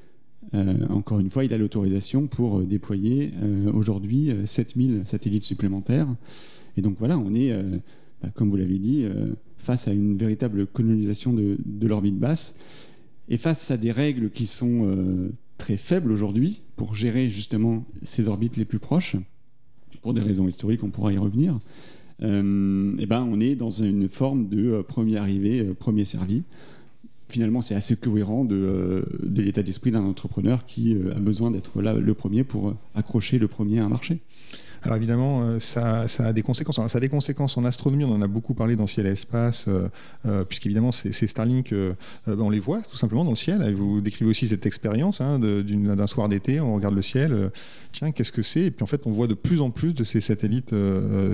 encore 0.88 1.20
une 1.20 1.28
fois, 1.28 1.44
il 1.44 1.52
a 1.52 1.58
l'autorisation 1.58 2.28
pour 2.28 2.62
déployer 2.62 3.34
aujourd'hui 3.74 4.32
7000 4.46 5.02
satellites 5.04 5.44
supplémentaires. 5.44 6.08
Et 6.78 6.80
donc 6.80 6.96
voilà, 6.98 7.18
on 7.18 7.34
est 7.34 7.52
bah, 8.22 8.28
comme 8.34 8.50
vous 8.50 8.56
l'avez 8.56 8.78
dit, 8.78 9.04
euh, 9.04 9.32
face 9.56 9.88
à 9.88 9.92
une 9.92 10.16
véritable 10.16 10.66
colonisation 10.66 11.32
de, 11.32 11.58
l'orbite 11.86 12.18
basse 12.18 12.56
et 13.28 13.36
face 13.36 13.70
à 13.70 13.76
des 13.76 13.92
règles 13.92 14.30
qui 14.30 14.46
sont 14.46 14.86
euh, 14.86 15.30
très 15.56 15.76
faibles 15.76 16.10
aujourd'hui 16.10 16.62
pour 16.76 16.94
gérer 16.94 17.28
justement 17.28 17.84
ces 18.02 18.26
orbites 18.28 18.56
les 18.56 18.64
plus 18.64 18.78
proches, 18.78 19.16
pour 20.02 20.14
des 20.14 20.20
raisons 20.20 20.48
historiques, 20.48 20.82
on 20.84 20.90
pourra 20.90 21.12
y 21.12 21.18
revenir. 21.18 21.58
Euh, 22.22 22.96
et 22.98 23.06
ben, 23.06 23.28
on 23.30 23.40
est 23.40 23.54
dans 23.54 23.70
une 23.70 24.08
forme 24.08 24.48
de 24.48 24.82
premier 24.82 25.16
arrivé, 25.16 25.62
premier 25.74 26.04
servi. 26.04 26.42
Finalement, 27.28 27.60
c'est 27.60 27.74
assez 27.74 27.94
cohérent 27.94 28.44
de, 28.44 29.04
de 29.22 29.42
l'état 29.42 29.62
d'esprit 29.62 29.90
d'un 29.90 30.02
entrepreneur 30.02 30.64
qui 30.64 30.96
a 31.14 31.18
besoin 31.20 31.50
d'être 31.50 31.82
là 31.82 31.92
le 31.92 32.14
premier 32.14 32.42
pour 32.42 32.74
accrocher 32.94 33.38
le 33.38 33.48
premier 33.48 33.80
à 33.80 33.84
un 33.84 33.90
marché. 33.90 34.20
Alors 34.84 34.96
évidemment, 34.96 35.42
euh, 35.42 35.60
ça, 35.60 36.06
a 36.18 36.32
des 36.32 36.42
conséquences. 36.42 36.76
ça 36.76 36.98
a 36.98 37.00
des 37.00 37.08
conséquences 37.08 37.56
en 37.56 37.64
astronomie, 37.64 38.04
on 38.04 38.12
en 38.12 38.22
a 38.22 38.26
beaucoup 38.26 38.54
parlé 38.54 38.76
dans 38.76 38.86
Ciel 38.86 39.06
et 39.06 39.10
Espace, 39.10 39.66
euh, 39.68 39.88
euh, 40.26 40.44
puisqu'évidemment, 40.44 40.92
ces, 40.92 41.12
Starlink, 41.26 41.72
ben, 41.72 42.38
on 42.38 42.50
les 42.50 42.60
voit 42.60 42.80
tout 42.82 42.96
simplement 42.96 43.24
dans 43.24 43.30
le 43.30 43.36
ciel. 43.36 43.72
Vous 43.74 44.00
décrivez 44.00 44.30
aussi 44.30 44.48
cette 44.48 44.66
expérience 44.66 45.20
hein, 45.20 45.38
d'un 45.38 46.06
soir 46.06 46.28
d'été, 46.28 46.60
on 46.60 46.74
regarde 46.74 46.94
le 46.94 47.02
ciel, 47.02 47.50
tiens, 47.92 48.12
qu'est-ce 48.12 48.32
que 48.32 48.42
c'est? 48.42 48.60
Et 48.60 48.70
puis 48.70 48.82
en 48.82 48.86
fait, 48.86 49.06
on 49.06 49.10
voit 49.10 49.26
de 49.26 49.34
plus 49.34 49.60
en 49.60 49.70
plus 49.70 49.94
de 49.94 50.04
ces 50.04 50.20
satellites 50.20 50.74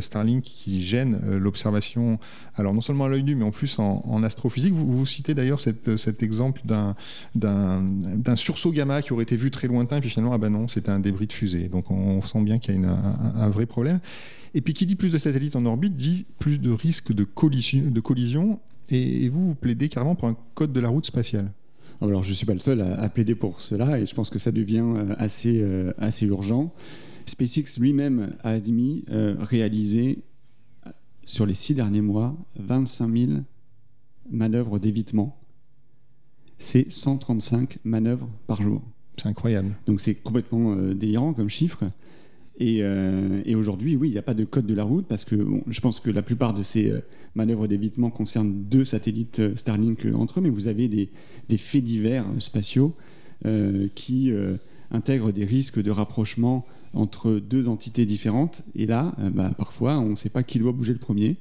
Starlink 0.00 0.42
qui 0.42 0.82
gênent 0.82 1.20
l'observation, 1.38 2.18
alors 2.56 2.74
non 2.74 2.80
seulement 2.80 3.04
à 3.04 3.08
l'œil 3.08 3.22
nu, 3.22 3.34
mais 3.34 3.44
en 3.44 3.50
plus 3.50 3.78
en, 3.78 4.22
astrophysique. 4.22 4.72
Vous, 4.72 5.06
citez 5.06 5.34
d'ailleurs 5.34 5.60
cet 5.60 6.22
exemple 6.22 6.62
d'un 6.64 8.36
sursaut 8.36 8.72
gamma 8.72 9.02
qui 9.02 9.12
aurait 9.12 9.24
été 9.24 9.36
vu 9.36 9.50
très 9.50 9.68
lointain, 9.68 10.00
puis 10.00 10.10
finalement, 10.10 10.32
ah 10.32 10.38
ben 10.38 10.50
non, 10.50 10.66
c'était 10.68 10.90
un 10.90 11.00
débris 11.00 11.26
de 11.26 11.32
fusée. 11.32 11.68
Donc 11.68 11.90
on 11.90 12.20
sent 12.22 12.40
bien 12.42 12.58
qu'il 12.58 12.74
y 12.74 12.76
a 12.76 12.80
une, 12.80 12.86
un, 12.86 13.33
un 13.34 13.50
vrai 13.50 13.66
problème. 13.66 14.00
Et 14.54 14.60
puis 14.60 14.72
qui 14.72 14.86
dit 14.86 14.94
plus 14.94 15.12
de 15.12 15.18
satellites 15.18 15.56
en 15.56 15.66
orbite 15.66 15.96
dit 15.96 16.26
plus 16.38 16.58
de 16.58 16.70
risques 16.70 17.12
de 17.12 17.24
collision. 17.24 17.90
De 17.90 18.00
collision 18.00 18.60
et, 18.90 19.28
vous, 19.28 19.48
vous 19.48 19.54
plaidez 19.54 19.88
carrément 19.88 20.14
pour 20.14 20.28
un 20.28 20.36
code 20.54 20.72
de 20.72 20.80
la 20.80 20.88
route 20.88 21.06
spatiale. 21.06 21.50
Alors 22.00 22.22
je 22.22 22.30
ne 22.30 22.34
suis 22.34 22.46
pas 22.46 22.54
le 22.54 22.60
seul 22.60 22.80
à, 22.80 23.08
plaider 23.08 23.34
pour 23.34 23.60
cela 23.60 23.98
et 23.98 24.06
je 24.06 24.14
pense 24.14 24.30
que 24.30 24.38
ça 24.38 24.52
devient 24.52 24.84
euh, 24.84 25.14
assez, 25.18 25.60
euh, 25.60 25.92
assez 25.98 26.26
urgent. 26.26 26.72
SpaceX 27.26 27.78
lui-même 27.78 28.36
a 28.42 28.50
admis 28.50 29.04
euh, 29.10 29.36
réaliser 29.40 30.18
sur 31.24 31.46
les 31.46 31.54
six 31.54 31.74
derniers 31.74 32.02
mois 32.02 32.36
25 32.56 33.12
000 33.12 33.32
manœuvres 34.30 34.78
d'évitement. 34.78 35.38
C'est 36.58 36.90
135 36.90 37.78
manœuvres 37.84 38.28
par 38.46 38.60
jour. 38.60 38.82
C'est 39.16 39.28
incroyable. 39.28 39.74
Donc 39.86 40.00
c'est 40.00 40.14
complètement 40.14 40.76
délirant 40.76 41.32
comme 41.32 41.48
chiffre. 41.48 41.84
Euh, 42.60 43.42
et, 43.44 43.54
aujourd'hui, 43.54 43.96
oui, 43.96 44.08
il 44.08 44.12
n'y 44.12 44.18
a 44.18 44.22
pas 44.22 44.34
de 44.34 44.44
code 44.44 44.66
de 44.66 44.74
la 44.74 44.84
route 44.84 45.06
parce 45.06 45.24
que 45.24 45.36
je 45.66 45.80
pense 45.80 46.00
que 46.00 46.10
la 46.10 46.22
plupart 46.22 46.54
de 46.54 46.62
ces 46.62 46.90
euh, 46.90 47.00
manœuvres 47.34 47.66
d'évitement 47.66 48.10
concernent 48.10 48.64
deux 48.70 48.84
satellites 48.84 49.40
euh, 49.40 49.56
Starlink 49.56 50.06
entre 50.14 50.38
eux, 50.38 50.42
mais 50.42 50.50
vous 50.50 50.68
avez 50.68 50.88
des, 50.88 51.08
faits 51.58 51.84
divers 51.84 52.26
spatiaux 52.38 52.94
qui 53.94 54.32
intègrent 54.90 55.30
des 55.30 55.44
risques 55.44 55.80
de 55.80 55.90
rapprochement 55.90 56.64
entre 56.94 57.32
deux 57.34 57.68
entités 57.68 58.06
différentes. 58.06 58.64
Et 58.74 58.86
là, 58.86 59.14
bah, 59.34 59.52
parfois, 59.56 59.98
on 59.98 60.10
ne 60.10 60.16
sait 60.16 60.30
pas 60.30 60.42
qui 60.42 60.58
doit 60.58 60.72
bouger 60.72 60.94
le 60.94 60.98
premier. 60.98 61.36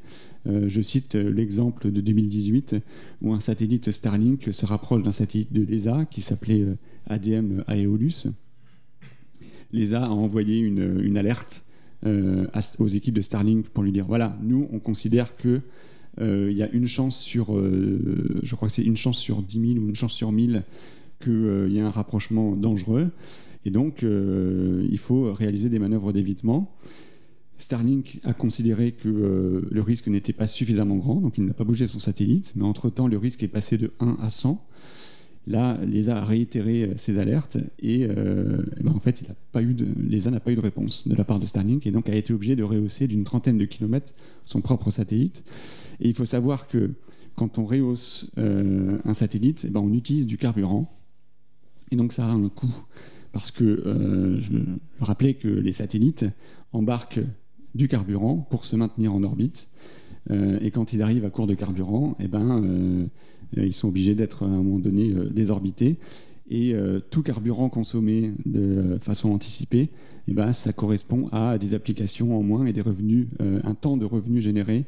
je 0.45 0.82
cite 0.82 1.15
l'exemple 1.15 1.91
de 1.91 2.02
2018 2.02 2.76
où 3.21 3.34
un 3.34 3.39
satellite 3.39 3.91
Starlink 3.91 4.49
se 4.54 4.65
rapproche 4.65 5.04
d'un 5.04 5.12
satellite 5.12 5.54
de 5.54 5.63
l'ESA 5.63 6.06
qui 6.12 6.21
s'appelait 6.21 6.65
ADM 7.08 7.63
Aeolus. 7.69 8.28
L'ESA 9.73 10.05
a 10.05 10.09
envoyé 10.09 10.59
une, 10.59 11.17
alerte 11.17 11.65
aux 12.05 12.88
équipes 12.88 13.15
de 13.15 13.21
Starlink 13.21 13.69
pour 13.69 13.83
lui 13.83 13.91
dire 13.91 14.05
voilà, 14.05 14.38
nous, 14.41 14.67
on 14.71 14.79
considère 14.79 15.36
que 15.36 15.62
euh, 16.21 16.49
il 16.51 16.57
y 16.57 16.63
a 16.63 16.69
une 16.71 16.88
chance 16.88 17.17
sur, 17.17 17.57
euh, 17.57 18.39
je 18.43 18.55
crois 18.55 18.67
que 18.67 18.73
c'est 18.73 18.83
une 18.83 18.97
chance 18.97 19.17
sur 19.17 19.41
10 19.41 19.73
000 19.73 19.86
ou 19.86 19.89
une 19.89 19.95
chance 19.95 20.13
sur 20.13 20.31
1000 20.31 20.63
qu'il 21.19 21.31
euh, 21.31 21.69
y 21.69 21.77
ait 21.77 21.81
un 21.81 21.89
rapprochement 21.89 22.55
dangereux. 22.55 23.09
Et 23.65 23.71
donc, 23.71 24.03
il 24.03 24.97
faut 24.97 25.31
réaliser 25.31 25.69
des 25.69 25.79
manœuvres 25.79 26.12
d'évitement. 26.12 26.75
Starlink 27.57 28.19
a 28.25 28.33
considéré 28.33 28.91
que 28.91 29.65
le 29.71 29.81
risque 29.81 30.07
n'était 30.07 30.33
pas 30.33 30.47
suffisamment 30.47 30.97
grand, 30.97 31.21
donc 31.21 31.38
il 31.38 31.45
n'a 31.45 31.53
pas 31.53 31.63
bougé 31.63 31.88
son 31.88 31.97
satellite, 31.97 32.51
mais 32.57 32.65
entre-temps, 32.65 33.07
le 33.07 33.17
risque 33.17 33.41
est 33.41 33.47
passé 33.47 33.77
de 33.77 33.91
1 34.01 34.17
à 34.19 34.29
100. 34.29 34.62
Là, 35.45 35.77
l'ESA 35.86 36.19
a 36.19 36.23
réitéré 36.23 36.84
euh, 36.84 36.93
ses 36.95 37.19
alertes 37.19 37.58
et, 37.79 38.08
euh, 38.10 38.63
ben, 38.82 38.93
en 38.93 38.99
fait, 38.99 39.25
l'ESA 39.53 40.32
n'a 40.32 40.39
pas 40.39 40.51
eu 40.51 40.56
de 40.56 40.62
réponse 40.62 41.08
de 41.08 41.15
la 41.15 41.25
part 41.25 41.39
de 41.39 41.45
Starlink 41.45 41.86
et 41.86 41.91
donc 41.91 42.08
a 42.08 42.15
été 42.15 42.34
obligé 42.34 42.56
de 42.56 42.63
rehausser 42.63 43.08
d'une 43.08 43.25
trentaine 43.25 43.58
de 43.58 43.65
kilomètres 43.65 44.13
son 44.45 44.62
propre 44.62 44.89
satellite. 44.89 45.43
Et 45.99 46.08
il 46.08 46.15
faut 46.15 46.25
savoir 46.25 46.67
que 46.67 46.91
quand 47.36 47.58
on 47.58 47.65
rehausse 47.65 48.32
euh, 48.38 48.99
un 49.03 49.13
satellite, 49.13 49.65
eh 49.67 49.71
ben, 49.71 49.82
on 49.82 49.93
utilise 49.93 50.25
du 50.25 50.38
carburant 50.38 50.89
et 51.91 51.97
donc 51.97 52.13
ça 52.13 52.25
a 52.25 52.29
un 52.29 52.47
coût. 52.47 52.73
Parce 53.34 53.49
que 53.49 54.38
je 54.39 54.51
veux 54.51 54.65
rappeler 54.99 55.34
que 55.34 55.47
les 55.47 55.71
satellites 55.71 56.23
embarquent 56.71 57.21
du 57.73 57.88
carburant 57.88 58.38
pour 58.38 58.63
se 58.63 58.75
maintenir 58.75 59.12
en 59.12 59.23
orbite. 59.23 59.69
et 60.29 60.69
quand 60.69 60.93
ils 60.93 61.01
arrivent 61.01 61.25
à 61.25 61.32
court 61.32 61.47
de 61.47 61.56
carburant, 61.56 62.15
eh 62.19 62.27
ben, 62.27 62.63
euh, 62.63 63.08
ils 63.57 63.73
sont 63.73 63.87
obligés 63.87 64.15
d'être 64.15 64.43
à 64.43 64.45
un 64.47 64.63
moment 64.63 64.79
donné 64.79 65.11
euh, 65.11 65.29
désorbités. 65.29 65.97
Et 66.49 66.73
euh, 66.73 66.99
tout 66.99 67.23
carburant 67.23 67.69
consommé 67.69 68.34
de 68.45 68.97
façon 68.99 69.32
anticipée, 69.32 69.89
eh 70.27 70.34
ben, 70.34 70.53
ça 70.53 70.73
correspond 70.73 71.29
à 71.32 71.58
des 71.58 71.73
applications 71.73 72.38
en 72.38 72.43
moins 72.43 72.65
et 72.65 72.73
des 72.73 72.82
revenus, 72.82 73.27
un 73.41 73.73
temps 73.75 73.97
de 73.97 74.06
revenus 74.06 74.41
générés 74.41 74.86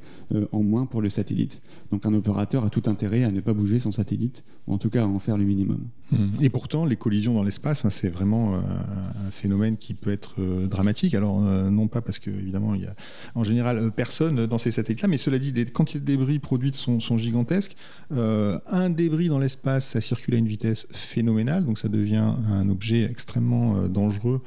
en 0.54 0.64
moins 0.64 0.86
pour 0.86 1.02
le 1.02 1.10
satellite. 1.10 1.62
Donc 1.92 2.06
un 2.06 2.14
opérateur 2.14 2.64
a 2.64 2.70
tout 2.70 2.84
intérêt 2.86 3.26
à 3.26 3.32
ne 3.32 3.42
pas 3.42 3.52
bouger 3.52 3.78
son 3.78 3.92
satellite, 3.92 4.46
ou 4.66 4.74
en 4.74 4.78
tout 4.78 4.90
cas 4.90 5.04
à 5.04 5.08
en 5.08 5.20
faire 5.20 5.38
le 5.38 5.44
minimum. 5.44 5.88
Mmh. 6.14 6.18
Et 6.42 6.50
pourtant, 6.50 6.86
les 6.86 6.96
collisions 6.96 7.34
dans 7.34 7.44
l'espace, 7.44 7.84
hein, 7.84 7.90
c'est 7.90 8.08
vraiment 8.08 8.56
un 8.56 9.32
phénomène 9.32 9.76
qui 9.76 9.94
peut 9.94 10.12
être 10.12 10.36
dramatique. 10.68 11.14
Alors 11.16 11.42
non 11.42 11.88
pas 11.90 12.02
parce 12.02 12.20
que 12.20 12.30
évidemment 12.30 12.74
il 12.74 12.84
y 12.84 12.86
a 12.86 12.96
en 13.34 13.44
général 13.44 13.92
personne 13.92 14.46
dans 14.46 14.58
ces 14.58 14.72
satellites-là, 14.72 15.10
mais 15.10 15.18
cela 15.18 15.38
dit, 15.38 15.52
les 15.52 15.66
quantités 15.66 16.00
de 16.00 16.06
débris 16.06 16.40
produites 16.40 16.76
sont 16.76 17.18
gigantesques. 17.18 17.76
un 18.12 18.90
débris 18.90 19.28
dans 19.28 19.40
l'espace, 19.40 19.90
ça 19.90 20.00
circule 20.00 20.36
à 20.36 20.38
une 20.38 20.48
vitesse 20.48 20.88
phénoménale, 20.92 21.45
donc 21.46 21.78
ça 21.78 21.88
devient 21.88 22.34
un 22.52 22.70
objet 22.70 23.04
extrêmement 23.04 23.88
dangereux 23.88 24.42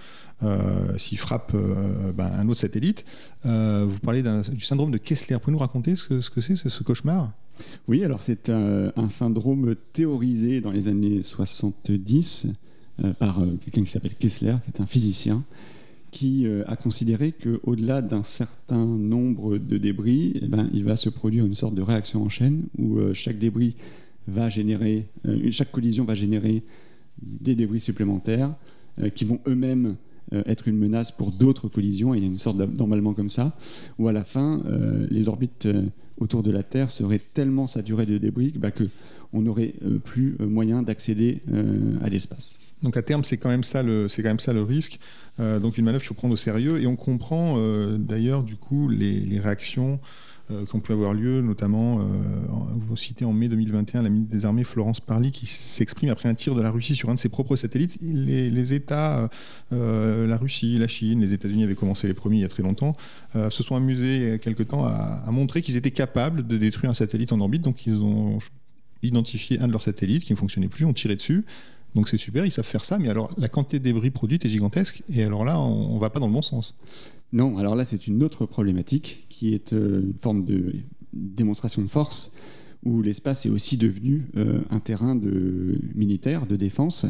euh, 0.44 0.96
s'il 0.98 1.18
frappe 1.18 1.50
euh, 1.54 2.12
ben, 2.12 2.30
un 2.32 2.48
autre 2.48 2.61
satellite. 2.61 3.04
Euh, 3.44 3.84
vous 3.88 3.98
parlez 3.98 4.22
du 4.22 4.61
syndrome 4.61 4.92
de 4.92 4.98
Kessler. 4.98 5.37
Pouvez 5.40 5.52
nous 5.52 5.58
raconter 5.58 5.96
ce 5.96 6.06
que, 6.06 6.20
ce 6.20 6.30
que 6.30 6.40
c'est, 6.40 6.54
ce 6.54 6.82
cauchemar? 6.84 7.32
Oui, 7.88 8.04
alors 8.04 8.22
c'est 8.22 8.48
un, 8.48 9.08
syndrome 9.08 9.74
théorisé 9.92 10.61
dans 10.61 10.70
les 10.70 10.87
années 10.87 11.24
70 11.24 12.46
par 13.18 13.40
quelqu'un 13.64 13.82
qui 13.82 13.90
s'appelle 13.90 14.14
Kessler, 14.14 14.54
qui 14.64 14.70
est 14.70 14.80
un 14.80 14.87
physicien 14.87 15.42
qui 16.12 16.46
a 16.66 16.76
considéré 16.76 17.32
qu'au-delà 17.32 18.00
d'un 18.00 18.22
certain 18.22 18.87
nombre 18.87 19.58
de 19.58 19.76
débris, 19.76 20.34
eh 20.40 20.46
ben, 20.46 20.70
il 20.72 20.84
va 20.84 20.96
se 20.96 21.08
produire 21.08 21.44
une 21.44 21.54
sorte 21.54 21.74
de 21.74 21.82
réaction 21.82 22.22
en 22.22 22.28
chaîne 22.28 22.62
où 22.78 23.00
chaque 23.12 23.38
débris 23.38 23.74
va 24.28 24.48
générer, 24.48 25.08
chaque 25.50 25.72
collision 25.72 26.04
va 26.04 26.14
générer 26.14 26.62
des 27.22 27.54
débris 27.54 27.81
supplémentaires 27.81 28.54
qui 29.14 29.24
vont 29.24 29.38
eux-mêmes 29.46 29.96
euh, 30.35 30.42
être 30.44 30.68
une 30.68 30.76
menace 30.76 31.11
pour 31.11 31.33
d'autres 31.33 31.68
collisions. 31.68 32.12
il 32.12 32.20
y 32.20 32.24
a 32.24 32.26
une 32.26 32.37
sorte 32.38 32.59
d'emballement 32.59 33.14
comme 33.14 33.31
ça, 33.31 33.57
où 33.98 34.09
à 34.09 34.12
la 34.12 34.24
fin, 34.24 34.62
euh, 34.66 35.07
les 35.11 35.26
orbites 35.26 35.64
euh, 35.64 35.85
autour 36.18 36.42
de 36.42 36.50
la 36.50 36.62
Terre 36.62 36.90
seraient 36.90 37.20
tellement 37.33 37.66
saturées 37.66 38.04
de 38.04 38.18
débris 38.18 38.52
bah, 38.54 38.70
que 38.70 38.85
on 39.33 39.40
n'aurait 39.42 39.74
plus 40.04 40.38
moyen 40.40 40.81
d'accéder 40.83 41.42
à 42.02 42.09
l'espace. 42.09 42.59
Donc 42.83 42.96
à 42.96 43.02
terme, 43.02 43.24
c'est 43.24 43.37
quand 43.37 43.50
même 43.50 43.62
ça 43.62 43.83
le, 43.83 44.09
c'est 44.09 44.22
quand 44.22 44.31
même 44.31 44.38
ça 44.38 44.54
le 44.54 44.62
risque. 44.62 44.98
donc 45.38 45.76
une 45.76 45.85
manœuvre 45.85 46.00
qu'il 46.02 46.09
faut 46.09 46.14
prendre 46.14 46.33
au 46.33 46.38
sérieux. 46.38 46.81
Et 46.81 46.87
on 46.87 46.96
comprend 46.96 47.59
d'ailleurs 47.98 48.42
du 48.42 48.57
coup 48.57 48.88
les 48.88 49.38
réactions 49.38 50.00
euh, 50.50 50.64
qui 50.64 50.74
ont 50.74 50.80
pu 50.80 50.92
avoir 50.92 51.12
lieu, 51.12 51.42
notamment, 51.42 52.00
euh, 52.00 52.04
vous 52.76 52.96
citez 52.96 53.24
en 53.24 53.32
mai 53.32 53.48
2021 53.48 54.02
la 54.02 54.08
ministre 54.08 54.34
des 54.34 54.46
Armées 54.46 54.64
Florence 54.64 55.00
Parly 55.00 55.30
qui 55.30 55.46
s'exprime 55.46 56.11
après 56.11 56.28
un 56.28 56.34
tir 56.34 56.54
de 56.54 56.62
la 56.62 56.70
Russie 56.70 56.94
sur 56.94 57.11
un 57.11 57.14
de 57.14 57.18
ses 57.18 57.28
propres 57.28 57.56
satellites. 57.56 57.98
Les, 58.02 58.72
États, 58.72 59.28
euh, 59.72 60.26
la 60.26 60.37
Russie, 60.37 60.78
la 60.78 60.88
Chine, 60.88 61.20
les 61.20 61.32
États-Unis 61.32 61.64
avaient 61.64 61.74
commencé 61.74 62.08
les 62.08 62.14
premiers 62.14 62.38
il 62.38 62.42
y 62.42 62.44
a 62.44 62.48
très 62.48 62.62
longtemps, 62.62 62.96
se 63.34 63.62
sont 63.62 63.76
amusés 63.76 64.16
il 64.16 64.22
y 64.22 64.30
a 64.30 64.38
quelque 64.38 64.62
temps 64.62 64.84
à, 64.84 65.22
à 65.26 65.30
montrer 65.30 65.61
qu'ils 65.61 65.76
étaient 65.76 65.90
capables 65.90 66.46
de 66.46 66.56
détruire 66.56 66.90
un 66.90 66.94
satellite 66.94 67.32
en 67.32 67.40
orbite. 67.40 67.62
Donc 67.62 67.87
ils 67.87 68.02
ont 68.02 68.38
identifié 69.02 69.61
un 69.61 69.66
de 69.66 69.72
leurs 69.72 69.82
satellites 69.82 70.24
qui 70.24 70.32
ne 70.32 70.38
fonctionnait 70.38 70.68
plus, 70.68 70.84
ont 70.84 70.92
tiré 70.92 71.16
dessus. 71.16 71.44
Donc 71.94 72.08
c'est 72.08 72.18
super, 72.18 72.44
ils 72.44 72.50
savent 72.50 72.66
faire 72.66 72.84
ça, 72.84 72.98
mais 72.98 73.08
alors 73.08 73.30
la 73.38 73.48
quantité 73.48 73.78
de 73.78 73.84
débris 73.84 74.11
produite 74.11 74.44
est 74.44 74.48
gigantesque, 74.48 75.02
et 75.12 75.24
alors 75.24 75.44
là, 75.44 75.58
on 75.58 75.94
ne 75.94 76.00
va 76.00 76.11
pas 76.11 76.20
dans 76.20 76.26
le 76.26 76.32
bon 76.32 76.42
sens. 76.42 76.76
Non, 77.33 77.59
alors 77.59 77.75
là, 77.75 77.85
c'est 77.85 78.07
une 78.07 78.23
autre 78.23 78.47
problématique 78.47 79.27
qui 79.29 79.53
est 79.53 79.73
euh, 79.73 80.03
une 80.03 80.19
forme 80.19 80.45
de 80.45 80.75
démonstration 81.12 81.83
de 81.83 81.87
force, 81.87 82.33
où 82.85 83.03
l'espace 83.03 83.45
est 83.45 83.51
aussi 83.51 83.77
devenu 83.77 84.31
euh, 84.37 84.61
un 84.71 84.81
terrain 84.81 85.14
de 85.14 85.79
militaire, 85.95 86.47
de 86.47 86.57
défense. 86.57 87.07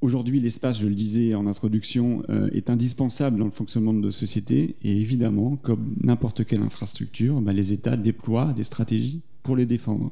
Aujourd'hui, 0.00 0.40
l'espace, 0.40 0.80
je 0.80 0.88
le 0.88 0.94
disais 0.94 1.34
en 1.34 1.46
introduction, 1.46 2.22
euh, 2.30 2.48
est 2.52 2.70
indispensable 2.70 3.38
dans 3.38 3.44
le 3.44 3.50
fonctionnement 3.50 3.92
de 3.92 4.00
nos 4.00 4.10
sociétés. 4.10 4.76
Et 4.82 4.98
évidemment, 4.98 5.56
comme 5.56 5.94
n'importe 6.02 6.44
quelle 6.44 6.62
infrastructure, 6.62 7.40
bah, 7.40 7.52
les 7.52 7.72
États 7.72 7.96
déploient 7.96 8.52
des 8.54 8.64
stratégies 8.64 9.20
pour 9.42 9.56
les 9.56 9.66
défendre. 9.66 10.10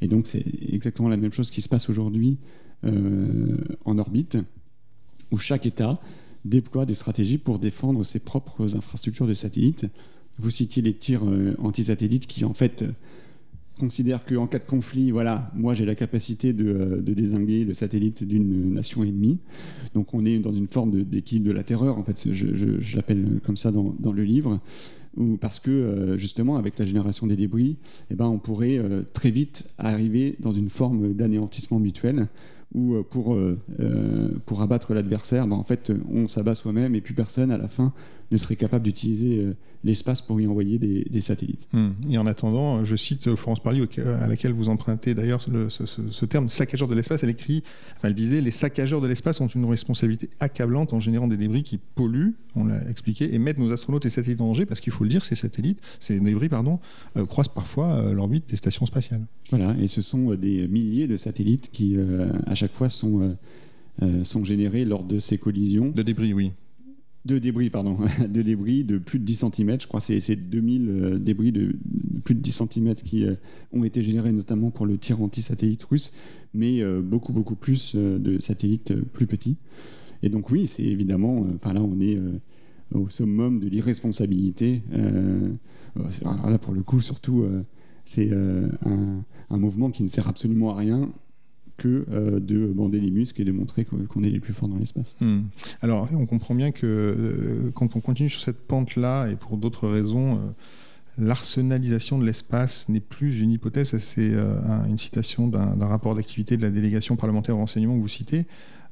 Et 0.00 0.08
donc, 0.08 0.26
c'est 0.26 0.44
exactement 0.72 1.08
la 1.08 1.16
même 1.16 1.32
chose 1.32 1.50
qui 1.50 1.62
se 1.62 1.68
passe 1.68 1.90
aujourd'hui 1.90 2.38
en 3.84 3.98
orbite, 3.98 4.38
où 5.30 5.36
chaque 5.36 5.66
État 5.66 6.00
déploie 6.44 6.86
des 6.86 6.94
stratégies 6.94 7.38
pour 7.38 7.58
défendre 7.58 8.04
ses 8.04 8.18
propres 8.18 8.76
infrastructures 8.76 9.26
de 9.26 9.34
satellites. 9.34 9.86
Vous 10.38 10.50
citiez 10.50 10.82
les 10.82 10.94
tirs 10.94 11.22
euh, 11.24 11.54
anti-satellites 11.58 12.26
qui, 12.26 12.44
en 12.44 12.54
fait, 12.54 12.82
euh, 12.82 12.92
considèrent 13.78 14.24
qu'en 14.24 14.46
cas 14.46 14.58
de 14.58 14.64
conflit, 14.64 15.10
voilà, 15.10 15.50
moi 15.54 15.74
j'ai 15.74 15.84
la 15.86 15.94
capacité 15.94 16.52
de, 16.52 16.66
euh, 16.68 17.00
de, 17.00 17.12
désinguer 17.14 17.64
le 17.64 17.74
satellite 17.74 18.24
d'une 18.24 18.72
nation 18.72 19.02
ennemie. 19.02 19.38
Donc 19.94 20.14
on 20.14 20.24
est 20.24 20.38
dans 20.38 20.52
une 20.52 20.66
forme 20.66 21.02
d'équilibre 21.02 21.48
de, 21.48 21.52
la 21.52 21.62
terreur, 21.62 21.98
en 21.98 22.04
fait, 22.04 22.32
je, 22.32 22.96
l'appelle 22.96 23.40
comme 23.44 23.56
ça 23.56 23.70
dans, 23.70 24.12
le 24.12 24.22
livre, 24.22 24.60
où, 25.16 25.36
parce 25.36 25.58
que 25.58 26.14
justement 26.16 26.56
avec 26.56 26.78
la 26.78 26.84
génération 26.84 27.26
des 27.26 27.36
débris, 27.36 27.76
eh 28.10 28.14
ben, 28.14 28.26
on 28.26 28.38
pourrait 28.38 28.80
très 29.14 29.30
vite 29.30 29.66
arriver 29.78 30.36
dans 30.40 30.52
une 30.52 30.68
forme 30.68 31.14
d'anéantissement 31.14 31.80
mutuel 31.80 32.28
où 32.74 32.94
euh, 32.94 33.02
pour, 33.02 33.34
euh, 33.34 33.58
euh, 33.80 34.28
pour 34.46 34.62
abattre 34.62 34.94
l'adversaire, 34.94 35.46
ben, 35.46 35.56
en 35.56 35.62
fait, 35.62 35.92
on 36.10 36.28
s'abat 36.28 36.54
soi-même 36.54 36.94
et 36.94 37.00
plus 37.00 37.14
personne 37.14 37.50
à 37.50 37.58
la 37.58 37.68
fin 37.68 37.92
ne 38.30 38.36
serait 38.36 38.56
capable 38.56 38.84
d'utiliser 38.84 39.44
l'espace 39.84 40.20
pour 40.20 40.40
y 40.40 40.46
envoyer 40.46 40.78
des, 40.78 41.20
satellites. 41.20 41.68
Hmm. 41.72 41.90
Et 42.10 42.18
en 42.18 42.26
attendant, 42.26 42.84
je 42.84 42.96
cite 42.96 43.34
Florence 43.34 43.60
Parly, 43.60 43.86
à 44.20 44.26
laquelle 44.26 44.52
vous 44.52 44.68
empruntez 44.68 45.14
d'ailleurs 45.14 45.40
ce, 45.40 45.68
ce, 45.68 46.24
terme 46.24 46.48
saccageur 46.48 46.88
de 46.88 46.94
l'espace. 46.94 47.22
Elle 47.22 47.30
écrit, 47.30 47.62
elle 48.02 48.14
disait, 48.14 48.40
les 48.40 48.50
saccageurs 48.50 49.00
de 49.00 49.06
l'espace 49.06 49.40
ont 49.40 49.46
une 49.46 49.64
responsabilité 49.64 50.28
accablante 50.40 50.92
en 50.92 51.00
générant 51.00 51.28
des 51.28 51.36
débris 51.36 51.62
qui 51.62 51.78
polluent, 51.78 52.34
on 52.56 52.64
l'a 52.64 52.88
expliqué, 52.88 53.34
et 53.34 53.38
mettent 53.38 53.58
nos 53.58 53.72
astronautes 53.72 54.06
et 54.06 54.10
satellites 54.10 54.40
en 54.40 54.46
danger, 54.46 54.66
parce 54.66 54.80
qu'il 54.80 54.92
faut 54.92 55.04
le 55.04 55.10
dire, 55.10 55.24
ces 55.24 55.34
satellites, 55.34 55.80
ces 55.98 56.20
débris, 56.20 56.48
pardon, 56.48 56.78
croisent 57.26 57.52
parfois 57.52 58.12
l'orbite 58.12 58.48
des 58.48 58.56
stations 58.56 58.86
spatiales. 58.86 59.22
Voilà, 59.50 59.74
et 59.80 59.88
ce 59.88 60.02
sont 60.02 60.34
des 60.34 60.68
milliers 60.68 61.06
de 61.06 61.16
satellites 61.16 61.70
qui, 61.72 61.96
à 62.46 62.54
chaque 62.54 62.72
fois, 62.72 62.88
sont, 62.88 63.36
sont 64.24 64.44
générés 64.44 64.84
lors 64.84 65.04
de 65.04 65.18
ces 65.18 65.38
collisions. 65.38 65.90
De 65.90 66.02
débris, 66.02 66.32
oui 66.34 66.52
de 67.24 67.38
débris, 67.38 67.70
pardon, 67.70 67.98
de 68.28 68.42
débris 68.42 68.84
de 68.84 68.98
plus 68.98 69.18
de 69.18 69.24
10 69.24 69.44
cm. 69.52 69.80
Je 69.80 69.86
crois 69.86 70.00
que 70.00 70.20
c'est 70.20 70.36
2000 70.36 70.88
euh, 70.88 71.18
débris 71.18 71.52
de, 71.52 71.76
plus 72.24 72.34
de 72.34 72.40
10 72.40 72.62
cm 72.72 72.94
qui 72.94 73.26
euh, 73.26 73.34
ont 73.72 73.84
été 73.84 74.02
générés 74.02 74.32
notamment 74.32 74.70
pour 74.70 74.86
le 74.86 74.96
tir 74.98 75.20
anti-satellite 75.20 75.82
russe, 75.84 76.12
mais 76.54 76.82
euh, 76.82 77.00
beaucoup, 77.02 77.32
beaucoup 77.32 77.56
plus 77.56 77.94
de 77.94 78.38
satellites 78.38 78.94
plus 79.12 79.26
petits. 79.26 79.56
Et 80.22 80.28
donc 80.28 80.50
oui, 80.50 80.66
c'est 80.66 80.84
évidemment, 80.84 81.46
enfin 81.54 81.72
là 81.72 81.82
on 81.82 81.98
est 81.98 82.18
au 82.92 83.08
summum 83.08 83.58
de 83.58 83.68
l'irresponsabilité. 83.68 84.82
là 85.96 86.58
pour 86.58 86.74
le 86.74 86.82
coup, 86.82 87.00
surtout, 87.00 87.46
c'est 88.04 88.30
un, 88.30 89.24
un, 89.48 89.56
mouvement 89.56 89.90
qui 89.90 90.02
ne 90.02 90.08
sert 90.08 90.28
absolument 90.28 90.74
à 90.74 90.76
rien 90.76 91.10
que 91.80 92.38
de 92.38 92.66
bander 92.66 93.00
les 93.00 93.10
muscles 93.10 93.40
et 93.40 93.44
de 93.44 93.52
montrer 93.52 93.84
qu'on 93.84 94.22
est 94.22 94.30
les 94.30 94.40
plus 94.40 94.52
forts 94.52 94.68
dans 94.68 94.76
l'espace. 94.76 95.14
Hmm. 95.20 95.44
Alors, 95.80 96.08
on 96.12 96.26
comprend 96.26 96.54
bien 96.54 96.72
que 96.72 97.72
quand 97.74 97.96
on 97.96 98.00
continue 98.00 98.28
sur 98.28 98.42
cette 98.42 98.66
pente-là, 98.66 99.28
et 99.28 99.36
pour 99.36 99.56
d'autres 99.56 99.88
raisons, 99.88 100.40
l'arsenalisation 101.16 102.18
de 102.18 102.26
l'espace 102.26 102.88
n'est 102.88 103.00
plus 103.00 103.40
une 103.40 103.50
hypothèse, 103.50 103.96
c'est 103.98 104.32
une 104.88 104.98
citation 104.98 105.48
d'un 105.48 105.86
rapport 105.86 106.14
d'activité 106.14 106.56
de 106.56 106.62
la 106.62 106.70
délégation 106.70 107.16
parlementaire 107.16 107.56
au 107.56 107.60
renseignement 107.60 107.96
que 107.96 108.02
vous 108.02 108.08
citez. 108.08 108.44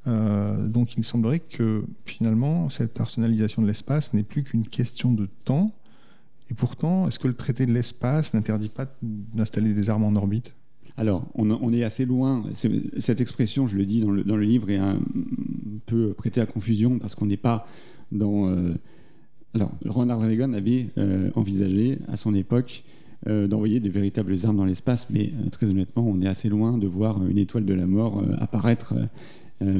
donc 0.06 0.96
il 0.96 1.04
semblerait 1.04 1.40
que 1.40 1.84
finalement, 2.06 2.70
cette 2.70 3.00
arsenalisation 3.00 3.62
de 3.62 3.66
l'espace 3.66 4.14
n'est 4.14 4.22
plus 4.22 4.44
qu'une 4.44 4.66
question 4.66 5.12
de 5.12 5.28
temps, 5.44 5.74
et 6.50 6.54
pourtant, 6.54 7.06
est-ce 7.06 7.18
que 7.18 7.28
le 7.28 7.34
traité 7.34 7.66
de 7.66 7.72
l'espace 7.72 8.32
n'interdit 8.34 8.70
pas 8.70 8.86
d'installer 9.02 9.74
des 9.74 9.90
armes 9.90 10.04
en 10.04 10.16
orbite? 10.16 10.54
Alors, 10.98 11.24
on, 11.36 11.72
est 11.72 11.84
assez 11.84 12.04
loin. 12.04 12.42
cette 12.54 13.20
expression, 13.20 13.68
je 13.68 13.76
le 13.76 13.84
dis 13.84 14.00
dans 14.00 14.10
le, 14.10 14.44
livre, 14.44 14.68
est 14.68 14.78
un 14.78 14.98
peu 15.86 16.12
prêtée 16.12 16.40
à 16.40 16.46
confusion 16.46 16.98
parce 16.98 17.14
qu'on 17.14 17.26
n'est 17.26 17.36
pas 17.36 17.68
dans. 18.10 18.48
Euh, 18.48 18.74
alors, 19.54 19.70
Ronald 19.86 20.20
Reagan 20.20 20.52
avait 20.54 20.88
euh, 20.98 21.30
envisagé 21.36 21.98
à 22.08 22.16
son 22.16 22.34
époque 22.34 22.82
euh, 23.28 23.46
d'envoyer 23.46 23.78
des 23.78 23.90
véritables 23.90 24.34
armes 24.42 24.56
dans 24.56 24.64
l'espace, 24.64 25.08
mais 25.10 25.32
très 25.52 25.70
honnêtement, 25.70 26.04
on 26.04 26.20
est 26.20 26.26
assez 26.26 26.48
loin 26.48 26.76
de 26.78 26.88
voir 26.88 27.24
une 27.24 27.38
étoile 27.38 27.64
de 27.64 27.74
la 27.74 27.86
mort 27.86 28.20
apparaître 28.40 28.94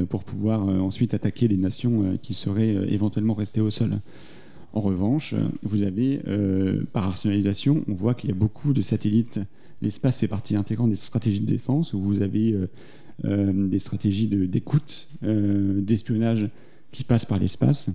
pour 0.09 0.23
pouvoir 0.23 0.67
ensuite 0.67 1.13
attaquer 1.13 1.47
les 1.47 1.55
nations 1.57 2.17
qui 2.21 2.33
seraient 2.33 2.75
éventuellement 2.89 3.33
restées 3.33 3.61
au 3.61 3.69
sol. 3.69 3.99
En 4.73 4.81
revanche, 4.81 5.35
vous 5.63 5.83
avez, 5.83 6.21
par 6.91 7.09
rationalisation, 7.09 7.83
on 7.87 7.93
voit 7.93 8.13
qu'il 8.13 8.29
y 8.29 8.33
a 8.33 8.35
beaucoup 8.35 8.73
de 8.73 8.81
satellites. 8.81 9.39
L'espace 9.81 10.19
fait 10.19 10.27
partie 10.27 10.55
intégrante 10.55 10.89
des 10.89 10.95
stratégies 10.95 11.39
de 11.39 11.45
défense, 11.45 11.93
où 11.93 11.99
vous 11.99 12.21
avez 12.21 12.53
euh, 12.53 12.69
euh, 13.25 13.67
des 13.67 13.79
stratégies 13.79 14.27
d'écoute, 14.27 15.07
d'espionnage 15.21 16.49
qui 16.91 17.03
passent 17.03 17.25
par 17.25 17.39
l'espace. 17.39 17.89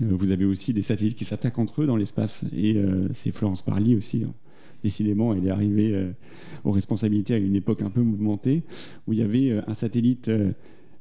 vous 0.00 0.30
avez 0.30 0.44
aussi 0.44 0.72
des 0.72 0.82
satellites 0.82 1.16
qui 1.16 1.24
s'attaquent 1.24 1.58
entre 1.58 1.82
eux 1.82 1.86
dans 1.86 1.96
l'espace. 1.96 2.44
Et 2.56 2.76
c'est 3.12 3.32
Florence 3.32 3.62
Parly 3.62 3.96
aussi. 3.96 4.24
Hein. 4.24 4.32
Décidément, 4.82 5.34
elle 5.34 5.46
est 5.46 5.50
arrivée 5.50 6.12
aux 6.64 6.72
responsabilités 6.72 7.34
à 7.34 7.38
une 7.38 7.56
époque 7.56 7.82
un 7.82 7.90
peu 7.90 8.02
mouvementée, 8.02 8.62
où 9.06 9.12
il 9.12 9.18
y 9.18 9.22
avait 9.22 9.60
un 9.66 9.74
satellite 9.74 10.30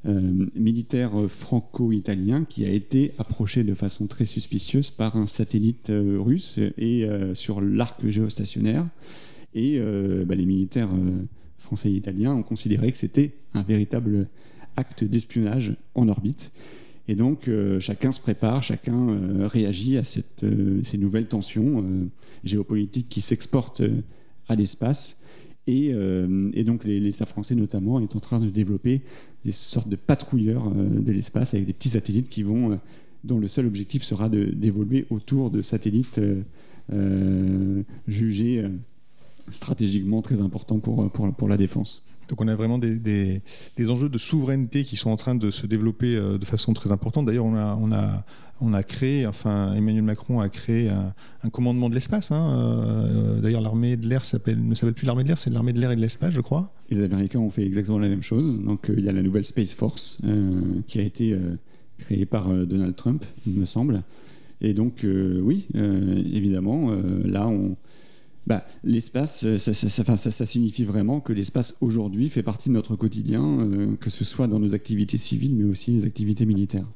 euh, 0.08 0.48
militaire 0.56 1.12
franco-italien 1.28 2.44
qui 2.50 2.66
a 2.66 2.70
été 2.70 3.14
approché 3.20 3.64
de 3.64 3.76
façon 3.76 4.08
très 4.08 4.26
suspicieuse 4.26 4.90
par 4.90 5.16
un 5.16 5.28
satellite 5.28 5.92
euh, 5.92 6.18
russe 6.20 6.60
et 6.80 7.06
euh, 7.06 7.36
sur 7.36 7.62
l'arc 7.62 8.04
géostationnaire. 8.08 8.88
Et 9.54 9.80
bah, 10.26 10.36
les 10.36 10.46
militaires 10.46 10.90
français 11.58 11.92
et 11.92 11.96
italiens 11.96 12.34
ont 12.34 12.44
considéré 12.44 12.92
que 12.92 12.98
c'était 12.98 13.32
un 13.54 13.64
véritable 13.64 14.28
acte 14.78 15.04
d'espionnage 15.04 15.76
en 15.96 16.08
orbite. 16.08 16.54
Et 17.08 17.16
donc 17.16 17.50
chacun 17.80 18.14
se 18.14 18.22
prépare, 18.22 18.64
chacun 18.64 19.48
réagit 19.48 19.98
à 19.98 20.06
cette, 20.06 20.46
ces 20.84 20.98
nouvelles 20.98 21.28
tensions 21.28 22.10
géopolitiques 22.46 23.10
qui 23.10 23.20
s'exportent 23.20 23.84
à 24.48 24.56
l'espace. 24.56 25.18
Et, 25.68 25.94
et, 26.54 26.64
donc 26.64 26.86
l'État 26.86 27.26
français 27.26 27.56
notamment 27.56 28.00
est 28.00 28.16
en 28.16 28.20
train 28.20 28.40
de 28.40 28.50
développer 28.50 29.02
des 29.44 29.52
sortes 29.52 29.90
de 29.90 29.96
patrouilleurs 29.96 30.68
euh, 30.68 31.02
de 31.02 31.12
l'espace 31.12 31.54
avec 31.54 31.66
des 31.66 31.74
petits 31.74 31.90
satellites 31.90 32.30
qui 32.30 32.44
vont, 32.44 32.72
euh, 32.72 32.76
dont 33.24 33.40
le 33.40 33.48
seul 33.48 33.66
objectif 33.66 34.04
sera 34.04 34.30
d'évoluer 34.30 35.06
autour 35.10 35.50
de 35.50 35.62
satellites 35.62 36.20
euh, 36.92 37.84
jugés 38.08 38.66
stratégiquement 39.52 40.22
très 40.22 40.42
importants 40.42 40.80
pour, 40.80 41.10
pour, 41.12 41.34
pour 41.34 41.48
la 41.48 41.58
défense. 41.58 42.04
Donc 42.30 42.42
on 42.42 42.48
a 42.48 42.56
vraiment 42.56 42.78
des, 42.78 42.98
des, 42.98 43.42
des, 43.76 43.90
enjeux 43.90 44.08
de 44.08 44.18
souveraineté 44.18 44.84
qui 44.84 44.96
sont 44.96 45.10
en 45.10 45.18
train 45.18 45.36
de 45.36 45.52
se 45.52 45.68
développer 45.68 46.16
de 46.16 46.46
façon 46.46 46.74
très 46.74 46.92
importante. 46.92 47.26
D'ailleurs, 47.26 47.46
on 47.46 47.56
a, 47.56 47.76
on 47.76 47.92
a 47.92 48.24
on 48.62 48.74
a 48.74 48.84
créé, 48.84 49.26
enfin 49.26 49.74
Emmanuel 49.74 50.04
Macron 50.04 50.40
a 50.40 50.48
créé 50.48 50.90
un, 50.90 51.50
commandement 51.50 51.90
de 51.90 51.96
l'espace. 51.96 52.32
Hein. 52.32 52.54
Euh, 52.54 53.42
d'ailleurs, 53.42 53.62
l'armée 53.62 53.98
de 53.98 54.08
l'air 54.08 54.22
ne 54.22 54.76
s'appelle 54.76 54.94
plus 54.94 55.06
l'armée 55.06 55.24
de 55.24 55.28
l'air, 55.28 55.38
c'est 55.38 55.50
l'armée 55.50 55.74
de 55.74 55.80
l'air 55.80 55.92
et 55.92 55.96
de 55.96 56.02
l'espace, 56.02 56.32
je 56.32 56.42
crois. 56.42 56.72
Et 56.90 56.96
les 56.96 57.04
Américains 57.04 57.40
ont 57.40 57.50
fait 57.50 57.66
exactement 57.66 57.98
la 57.98 58.08
même 58.08 58.22
chose. 58.22 58.46
Donc 58.64 58.90
euh, 58.90 58.96
il 58.98 59.04
y 59.04 59.10
a 59.10 59.12
la 59.12 59.24
nouvelle 59.24 59.46
Space 59.46 59.74
Force 59.74 60.20
euh, 60.24 60.62
qui 60.88 61.00
a 61.00 61.02
été 61.02 61.36
créée 61.98 62.26
par 62.26 62.50
Donald 62.50 62.96
Trump, 62.96 63.26
il 63.48 63.54
me 63.54 63.66
semble. 63.66 64.04
Et 64.62 64.74
donc 64.74 65.06
oui, 65.06 65.68
évidemment, 65.74 66.96
là 67.24 67.48
on, 67.48 67.76
bah, 68.48 68.66
l'espace, 68.84 69.58
ça, 69.58 69.74
ça, 69.74 70.16
ça, 70.18 70.46
signifie 70.46 70.84
vraiment 70.84 71.20
que 71.20 71.32
l'espace 71.32 71.76
aujourd'hui 71.80 72.30
fait 72.30 72.44
partie 72.44 72.70
de 72.70 72.74
notre 72.74 72.96
quotidien, 72.96 73.70
que 74.00 74.10
ce 74.10 74.26
soit 74.26 74.48
dans 74.48 74.60
nos 74.60 74.74
activités 74.74 75.18
civiles, 75.18 75.56
mais 75.56 75.64
aussi 75.64 75.92
les 75.92 76.06
activités 76.06 76.46
militaires. 76.46 76.88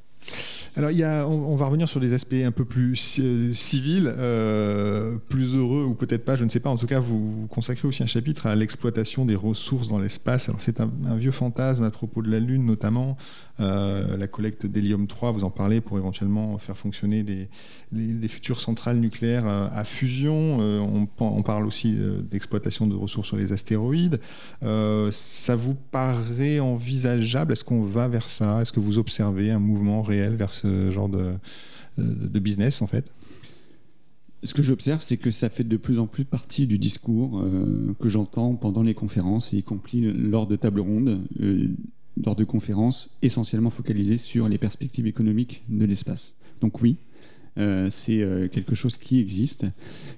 Alors, 0.77 0.91
il 0.91 0.97
y 0.97 1.03
a, 1.03 1.25
on, 1.25 1.55
va 1.55 1.67
revenir 1.67 1.87
sur 1.87 2.01
des 2.01 2.13
aspects 2.13 2.33
un 2.33 2.51
peu 2.51 2.65
plus 2.65 3.19
euh, 3.21 3.53
civils, 3.53 4.13
euh, 4.17 5.15
plus 5.29 5.55
heureux 5.55 5.85
ou 5.85 5.93
peut-être 5.93 6.25
pas, 6.25 6.35
je 6.35 6.43
ne 6.43 6.49
sais 6.49 6.59
pas. 6.59 6.69
En 6.69 6.75
tout 6.75 6.85
cas, 6.85 6.99
vous, 6.99 7.47
consacrez 7.49 7.87
aussi 7.87 8.03
un 8.03 8.07
chapitre 8.07 8.47
à 8.47 8.55
l'exploitation 8.57 9.23
des 9.23 9.35
ressources 9.35 9.87
dans 9.87 9.99
l'espace. 9.99 10.49
Alors, 10.49 10.59
c'est 10.59 10.81
un, 10.81 10.89
vieux 11.15 11.31
fantasme 11.31 11.85
à 11.85 11.91
propos 11.91 12.21
de 12.21 12.29
la 12.29 12.41
Lune, 12.41 12.65
notamment. 12.65 13.15
Euh, 13.61 14.17
la 14.17 14.27
collecte 14.27 14.65
d'hélium 14.65 15.07
3, 15.07 15.31
vous 15.31 15.45
en 15.45 15.49
parlez, 15.49 15.79
pour 15.79 15.97
éventuellement 15.97 16.57
faire 16.57 16.77
fonctionner 16.77 17.23
des, 17.23 17.47
futures 18.27 18.59
centrales 18.59 18.97
nucléaires 18.97 19.47
à 19.47 19.85
fusion. 19.85 20.59
On, 21.19 21.41
parle 21.41 21.67
aussi 21.67 21.95
d'exploitation 22.29 22.85
de 22.87 22.95
ressources 22.95 23.27
sur 23.27 23.37
les 23.37 23.53
astéroïdes. 23.53 24.19
ça 24.61 25.55
vous 25.55 25.75
paraît 25.75 26.59
envisageable? 26.59 27.53
Est-ce 27.53 27.63
qu'on 27.63 27.83
va 27.83 28.09
vers 28.09 28.27
ça? 28.27 28.61
Est-ce 28.61 28.73
que 28.73 28.81
vous 28.81 28.97
observez 28.97 29.51
un 29.51 29.59
mouvement 29.59 30.01
réel 30.01 30.35
vers 30.35 30.51
ce 30.65 30.91
genre 30.91 31.09
de, 31.09 32.39
business 32.39 32.81
en 32.81 32.87
fait 32.87 33.11
ce 34.45 34.53
que 34.53 34.61
j'observe, 34.61 35.01
c'est 35.01 35.17
que 35.17 35.31
ça 35.31 35.49
fait 35.49 35.63
de 35.63 35.77
plus 35.77 35.99
en 35.99 36.07
plus 36.07 36.23
partie 36.23 36.67
du 36.67 36.77
discours 36.77 37.39
euh, 37.39 37.95
que 37.99 38.09
j'entends 38.09 38.53
pendant 38.53 38.83
les 38.83 38.93
conférences, 38.93 39.51
y 39.53 39.63
compris 39.63 40.01
lors 40.01 40.47
de 40.47 40.55
tables 40.55 40.81
rondes, 40.81 41.21
euh, 41.41 41.69
lors 42.23 42.35
de 42.35 42.43
conférences 42.43 43.09
essentiellement 43.21 43.69
focalisées 43.69 44.17
sur 44.17 44.47
les 44.47 44.57
perspectives 44.57 45.07
économiques 45.07 45.63
de 45.67 45.85
l'espace. 45.85 46.35
Donc 46.61 46.81
oui, 46.81 46.97
euh, 47.57 47.87
c'est 47.89 48.49
quelque 48.51 48.75
chose 48.75 48.97
qui 48.97 49.19
existe. 49.19 49.65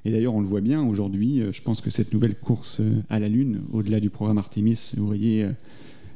Et 0.05 0.11
d'ailleurs, 0.11 0.35
on 0.35 0.41
le 0.41 0.47
voit 0.47 0.61
bien 0.61 0.83
aujourd'hui. 0.83 1.41
je 1.51 1.61
pense 1.61 1.81
que 1.81 1.89
cette 1.89 2.13
nouvelle 2.13 2.35
course 2.35 2.81
à 3.09 3.19
la 3.19 3.29
Lune, 3.29 3.61
au-delà 3.71 3.99
du 3.99 4.09
programme 4.09 4.37
Artemis, 4.37 4.91
vous 4.97 5.07
voyez 5.07 5.47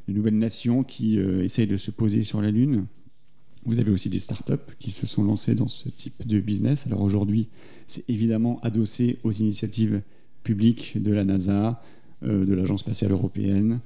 une 0.07 0.15
nouvelle 0.15 0.37
nation 0.37 0.83
qui 0.83 1.17
essaye 1.17 1.67
de 1.67 1.77
se 1.77 1.91
poser 1.91 2.23
sur 2.23 2.41
la 2.41 2.51
Lune, 2.51 2.85
vous 3.65 3.79
avez 3.79 3.91
aussi 3.91 4.09
des 4.09 4.19
startups 4.19 4.53
qui 4.79 4.91
se 4.91 5.05
sont 5.05 5.23
lancées 5.23 5.55
dans 5.55 5.67
ce 5.67 5.89
type 5.89 6.25
de 6.25 6.39
business. 6.39 6.87
Alors 6.87 7.01
aujourd'hui, 7.01 7.49
c'est 7.87 8.09
évidemment 8.09 8.59
adossé 8.63 9.19
aux 9.23 9.31
initiatives 9.31 10.01
publiques 10.43 11.01
de 11.01 11.11
la 11.13 11.23
NASA, 11.23 11.81
euh, 12.23 12.45
de 12.45 12.53
l'Agence 12.53 12.79
spatiale 12.81 13.11
européenne, 13.11 13.79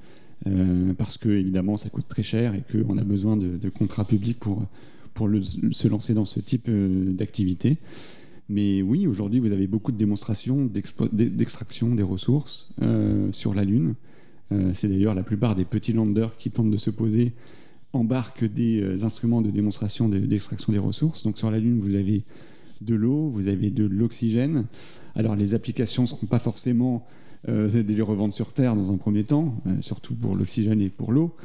euh, 0.48 0.94
parce 0.94 1.18
que 1.18 1.30
évidemment 1.30 1.78
ça 1.78 1.90
coûte 1.90 2.08
très 2.08 2.24
cher 2.24 2.54
et 2.56 2.64
qu'on 2.72 2.98
a 2.98 3.04
besoin 3.04 3.36
de, 3.38 3.70
contrats 3.70 4.06
publics 4.06 4.40
pour, 4.40 4.66
pour 5.14 5.30
se 5.72 5.88
lancer 5.88 6.14
dans 6.14 6.26
ce 6.26 6.40
type 6.40 6.68
euh, 6.70 7.12
d'activité. 7.14 7.78
Mais 8.48 8.82
oui, 8.82 9.08
aujourd'hui, 9.08 9.40
vous 9.40 9.52
avez 9.52 9.68
beaucoup 9.68 9.92
de 9.92 9.98
démonstrations 9.98 10.70
d'extraction 11.12 11.96
des 11.96 12.04
ressources 12.04 12.70
sur 13.32 13.56
la 13.56 13.64
Lune. 13.64 13.96
c'est 14.76 14.88
d'ailleurs 14.88 15.16
la 15.16 15.24
plupart 15.24 15.56
des 15.56 15.66
petits 15.66 15.94
landers 15.94 16.38
qui 16.38 16.52
tentent 16.52 16.70
de 16.70 16.78
se 16.78 16.92
poser 16.92 17.34
embarquent 17.96 18.46
des 18.46 18.82
euh, 18.82 19.04
instruments 19.04 19.42
de 19.42 19.50
démonstration 19.50 20.10
d'extraction 20.10 20.72
des 20.74 20.80
ressources. 20.80 21.24
Donc 21.24 21.38
sur 21.38 21.52
la 21.52 21.60
Lune, 21.60 21.80
vous 21.80 21.96
avez 21.96 22.24
de 22.82 22.96
l'eau, 22.96 23.28
vous 23.30 23.48
avez 23.48 23.72
de 23.72 23.86
l'oxygène. 23.86 24.66
Alors 25.16 25.36
les 25.36 25.54
applications 25.54 26.04
ne 26.04 26.08
seront 26.08 26.28
pas 26.28 26.40
forcément 26.40 27.06
euh, 27.48 27.70
de 27.70 27.94
les 27.94 28.02
revendre 28.02 28.34
sur 28.34 28.54
Terre 28.54 28.76
dans 28.76 28.92
un 28.92 28.98
premier 28.98 29.24
temps, 29.24 29.56
euh, 29.68 29.72
surtout 29.82 30.16
pour 30.16 30.36
l'oxygène 30.36 30.82
et 30.82 30.90
pour 30.90 31.12
l'eau. 31.12 31.36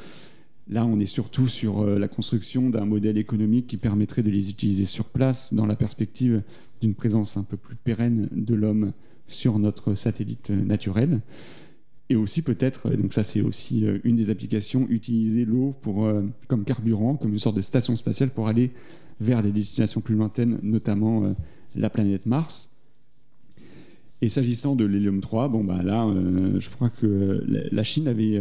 Là, 0.69 0.87
on 0.87 1.01
est 1.01 1.07
surtout 1.07 1.49
sur 1.49 1.85
la 1.85 2.07
construction 2.07 2.71
d'un 2.71 2.85
modèle 2.85 3.19
économique 3.19 3.67
qui 3.67 3.77
permettrait 3.77 4.23
de 4.23 4.31
les 4.31 4.51
utiliser 4.51 4.85
sur 4.85 5.07
place 5.07 5.53
dans 5.53 5.67
la 5.67 5.75
perspective 5.75 6.45
d'une 6.81 6.95
présence 6.95 7.37
un 7.37 7.43
peu 7.43 7.57
plus 7.57 7.75
pérenne 7.75 8.29
de 8.31 8.55
l'homme 8.55 8.93
sur 9.27 9.59
notre 9.59 9.97
satellite 9.97 10.51
naturel. 10.51 11.23
Et 12.11 12.17
aussi 12.17 12.43
peut-être, 12.43 12.91
donc 12.97 13.13
ça 13.13 13.23
c'est 13.23 13.41
aussi 13.41 13.87
euh, 13.87 13.99
une 14.03 14.17
des 14.17 14.31
applications, 14.31 14.85
utiliser 14.91 15.45
l'eau 15.45 15.77
pour 15.81 16.07
euh, 16.07 16.23
comme 16.49 16.65
carburant, 16.65 17.15
comme 17.15 17.33
une 17.33 17.39
sorte 17.39 17.55
de 17.55 17.61
station 17.61 17.95
spatiale 17.95 18.31
pour 18.31 18.49
aller 18.49 18.73
vers 19.21 19.45
des 19.45 19.53
destinations 19.53 20.01
plus 20.01 20.17
lointaines, 20.17 20.59
notamment 20.65 21.23
euh, 21.23 21.33
la 21.77 21.89
planète 21.89 22.27
Mars. 22.27 22.69
Et 24.23 24.29
s'agissant 24.29 24.75
de 24.75 24.85
l'hélium 24.85 25.21
3, 25.21 25.49
bon 25.49 25.63
bah 25.63 25.85
là, 25.85 26.13
je 26.59 26.69
crois 26.69 26.91
que 26.91 27.43
la 27.49 27.83
Chine 27.83 28.07
avait 28.07 28.39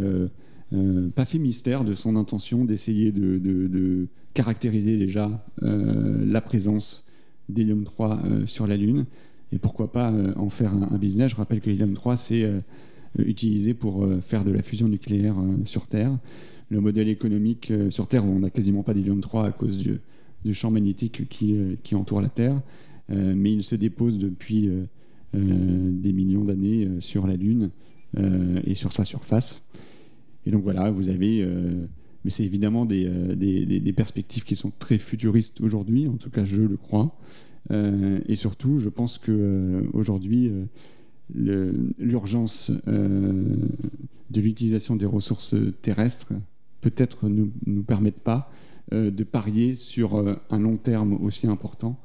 pas 1.16 1.24
fait 1.24 1.38
mystère 1.38 1.84
de 1.84 1.94
son 1.94 2.16
intention 2.16 2.66
d'essayer 2.66 3.12
de, 3.12 4.06
caractériser 4.34 4.98
déjà 4.98 5.42
la 5.62 6.40
présence 6.42 7.06
d'hélium 7.48 7.84
3 7.84 8.20
sur 8.44 8.66
la 8.66 8.76
Lune, 8.76 9.06
et 9.52 9.58
pourquoi 9.58 9.90
pas 9.90 10.12
en 10.36 10.50
faire 10.50 10.74
un, 10.74 10.98
business. 10.98 11.30
Je 11.30 11.36
rappelle 11.36 11.62
que 11.62 11.70
l'hélium 11.70 11.94
3 11.94 12.18
c'est 12.18 12.46
utilisé 13.18 13.74
pour 13.74 14.06
faire 14.20 14.44
de 14.44 14.50
la 14.50 14.62
fusion 14.62 14.88
nucléaire 14.88 15.36
sur 15.64 15.86
Terre. 15.86 16.16
Le 16.68 16.80
modèle 16.80 17.08
économique 17.08 17.72
sur 17.90 18.06
Terre, 18.06 18.24
on 18.24 18.38
n'a 18.40 18.50
quasiment 18.50 18.82
pas 18.82 18.94
d'hélium 18.94 19.20
3 19.20 19.46
à 19.46 19.52
cause 19.52 19.76
du, 19.76 20.00
champ 20.54 20.70
magnétique 20.70 21.28
qui, 21.28 21.94
entoure 21.94 22.20
la 22.20 22.28
Terre, 22.28 22.60
mais 23.08 23.52
il 23.52 23.64
se 23.64 23.74
dépose 23.74 24.18
depuis 24.18 24.70
des 25.32 26.12
millions 26.12 26.44
d'années 26.44 26.88
sur 27.00 27.26
la 27.26 27.34
Lune 27.34 27.70
et 28.16 28.74
sur 28.74 28.92
sa 28.92 29.04
surface. 29.04 29.64
Et 30.46 30.50
donc 30.52 30.62
voilà, 30.62 30.90
vous 30.90 31.08
avez 31.08 31.44
mais 32.24 32.30
c'est 32.30 32.44
évidemment 32.44 32.84
des, 32.84 33.92
perspectives 33.96 34.44
qui 34.44 34.56
sont 34.56 34.72
très 34.78 34.98
futuristes 34.98 35.60
aujourd'hui, 35.60 36.06
en 36.06 36.16
tout 36.16 36.30
cas 36.30 36.44
je 36.44 36.62
le 36.62 36.76
crois. 36.76 37.16
Euh, 37.70 38.18
et 38.26 38.36
surtout, 38.36 38.78
je 38.78 38.88
pense 38.88 39.18
qu'aujourd'hui, 39.18 40.48
euh, 40.48 40.50
euh, 40.50 40.64
l'urgence 41.34 42.70
de 42.86 44.40
l'utilisation 44.40 44.96
des 44.96 45.06
ressources 45.06 45.54
terrestres 45.82 46.32
peut-être 46.80 47.28
ne 47.28 47.34
nous, 47.34 47.52
nous 47.66 47.82
permettent 47.82 48.22
pas 48.22 48.50
de 48.92 49.24
parier 49.24 49.74
sur 49.74 50.16
un 50.50 50.58
long 50.58 50.76
terme 50.76 51.12
aussi 51.22 51.46
important 51.46 51.98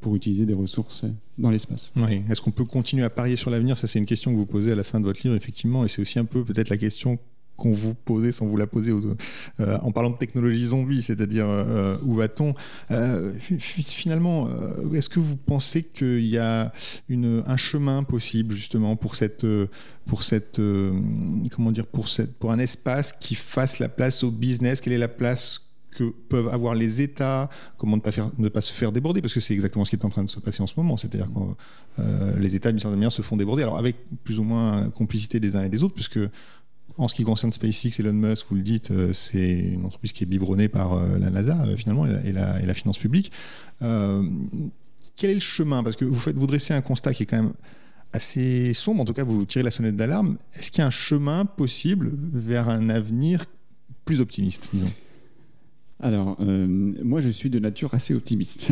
pour 0.00 0.14
utiliser 0.14 0.46
des 0.46 0.54
ressources 0.54 1.04
dans 1.38 1.50
l'espace. 1.50 1.92
Oui. 1.96 2.22
Est-ce 2.30 2.40
qu'on 2.40 2.52
peut 2.52 2.64
continuer 2.64 3.02
à 3.02 3.10
parier 3.10 3.36
sur 3.36 3.50
l'avenir? 3.50 3.76
Ça, 3.76 3.86
c'est 3.86 3.98
une 3.98 4.06
question 4.06 4.30
que 4.30 4.36
vous 4.36 4.46
posez 4.46 4.72
à 4.72 4.76
la 4.76 4.84
fin 4.84 5.00
de 5.00 5.04
votre 5.04 5.20
livre, 5.24 5.34
effectivement, 5.34 5.84
et 5.84 5.88
c'est 5.88 6.00
aussi 6.00 6.18
un 6.18 6.24
peu 6.24 6.44
peut-être 6.44 6.68
la 6.68 6.76
question 6.76 7.18
qu'on 7.60 7.72
vous 7.72 7.94
posait 7.94 8.32
sans 8.32 8.46
vous 8.46 8.56
la 8.56 8.66
poser 8.66 8.90
euh, 8.92 9.78
en 9.82 9.92
parlant 9.92 10.10
de 10.10 10.16
technologie 10.16 10.66
zombie, 10.66 11.02
c'est-à-dire 11.02 11.46
euh, 11.46 11.96
où 12.02 12.14
va-t-on? 12.14 12.54
Euh, 12.90 13.32
Finalement, 13.58 14.48
est-ce 14.94 15.10
que 15.10 15.20
vous 15.20 15.36
pensez 15.36 15.82
qu'il 15.82 16.26
y 16.26 16.38
a 16.38 16.72
une, 17.08 17.42
un 17.46 17.56
chemin 17.56 18.02
possible 18.02 18.54
justement 18.54 18.96
pour 18.96 19.14
cette, 19.14 19.46
pour 20.06 20.22
cette, 20.22 20.60
comment 21.50 21.70
dire, 21.70 21.86
pour 21.86 22.08
cette, 22.08 22.34
pour 22.38 22.50
un 22.50 22.58
espace 22.58 23.12
qui 23.12 23.34
fasse 23.34 23.78
la 23.78 23.88
place 23.88 24.24
au 24.24 24.30
business? 24.30 24.80
Quelle 24.80 24.94
est 24.94 24.98
la 24.98 25.08
place 25.08 25.66
que 25.90 26.04
peuvent 26.04 26.48
avoir 26.48 26.74
les 26.74 27.02
États, 27.02 27.48
comment 27.76 27.96
ne 27.96 28.00
pas, 28.00 28.12
faire, 28.12 28.30
ne 28.38 28.48
pas 28.48 28.60
se 28.60 28.72
faire 28.72 28.92
déborder, 28.92 29.20
parce 29.20 29.34
que 29.34 29.40
c'est 29.40 29.54
exactement 29.54 29.84
ce 29.84 29.90
qui 29.90 29.96
est 29.96 30.04
en 30.04 30.08
train 30.08 30.22
de 30.22 30.28
se 30.28 30.38
passer 30.38 30.62
en 30.62 30.68
ce 30.68 30.74
moment, 30.76 30.96
c'est-à-dire 30.96 31.28
que 31.34 32.38
les 32.38 32.54
États, 32.54 32.70
d'une 32.70 32.78
certaine 32.78 32.98
manière, 32.98 33.12
se 33.12 33.22
font 33.22 33.36
déborder, 33.36 33.64
alors 33.64 33.76
avec 33.76 33.96
plus 34.24 34.38
ou 34.38 34.44
moins 34.44 34.88
complicité 34.90 35.40
des 35.40 35.56
uns 35.56 35.64
et 35.64 35.68
des 35.68 35.82
autres, 35.82 35.94
puisque 35.94 36.20
en 36.96 37.08
ce 37.08 37.14
qui 37.14 37.24
concerne 37.24 37.52
SpaceX, 37.52 38.00
Elon 38.00 38.12
Musk, 38.12 38.46
vous 38.50 38.56
le 38.56 38.62
dites, 38.62 38.90
euh, 38.90 39.12
c'est 39.12 39.58
une 39.58 39.84
entreprise 39.84 40.12
qui 40.12 40.24
est 40.24 40.26
biberonnée 40.26 40.68
par 40.68 40.94
euh, 40.94 41.18
la 41.18 41.30
NASA, 41.30 41.58
euh, 41.62 41.76
finalement, 41.76 42.06
et 42.06 42.32
la, 42.32 42.74
finance 42.74 42.98
publique. 42.98 43.32
quel 43.80 45.30
est 45.30 45.34
le 45.34 45.40
chemin? 45.40 45.82
Parce 45.82 45.96
que 45.96 46.04
vous, 46.04 46.18
faites, 46.18 46.36
vous 46.36 46.46
dressez 46.46 46.74
un 46.74 46.80
constat 46.80 47.12
qui 47.14 47.24
est 47.24 47.26
quand 47.26 47.42
même 47.42 47.52
assez 48.12 48.74
sombre, 48.74 49.02
en 49.02 49.04
tout 49.04 49.12
cas, 49.12 49.24
vous 49.24 49.44
tirez 49.44 49.62
la 49.62 49.70
sonnette 49.70 49.96
d'alarme. 49.96 50.36
Est-ce 50.54 50.70
qu'il 50.70 50.80
y 50.80 50.82
a 50.82 50.86
un 50.86 50.90
chemin 50.90 51.44
possible 51.44 52.12
vers 52.32 52.68
un 52.68 52.88
avenir 52.88 53.44
plus 54.04 54.20
optimiste, 54.20 54.70
disons? 54.72 54.90
Alors, 56.02 56.40
moi, 56.40 57.20
je 57.20 57.28
suis 57.28 57.50
de 57.50 57.58
nature 57.58 57.92
assez 57.92 58.14
optimiste. 58.14 58.70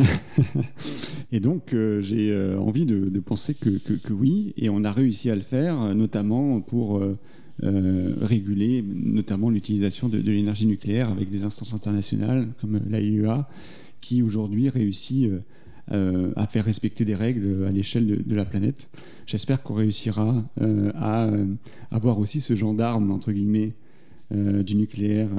et 1.31 1.39
donc, 1.39 1.75
j'ai 1.99 2.55
envie 2.57 2.87
de, 2.87 3.19
penser 3.19 3.53
que, 3.53 3.69
oui, 4.11 4.53
et 4.57 4.69
on 4.69 4.83
a 4.83 4.91
réussi 4.91 5.29
à 5.29 5.35
le 5.35 5.41
faire, 5.41 5.93
notamment 5.93 6.59
pour 6.59 6.99
réguler 7.61 8.83
notamment 8.83 9.49
l'utilisation 9.49 10.07
de, 10.07 10.17
l'énergie 10.17 10.65
nucléaire 10.65 11.09
avec 11.09 11.29
des 11.29 11.43
instances 11.43 11.73
internationales 11.73 12.47
comme 12.61 12.79
l'AIEA 12.89 13.47
qui 14.01 14.21
aujourd'hui 14.21 14.69
réussit 14.69 15.25
euh, 15.25 15.39
euh, 15.91 16.31
à 16.35 16.47
faire 16.47 16.65
respecter 16.65 17.03
des 17.03 17.15
règles 17.15 17.65
à 17.67 17.71
l'échelle 17.71 18.23
de, 18.23 18.35
la 18.35 18.45
planète. 18.45 18.89
J'espère 19.25 19.63
qu'on 19.63 19.73
réussira 19.73 20.43
à 20.95 21.29
avoir 21.89 22.19
aussi 22.19 22.41
ce 22.41 22.53
gendarme, 22.53 23.09
entre 23.11 23.31
guillemets, 23.31 23.73
du 24.31 24.75
nucléaire 24.75 25.29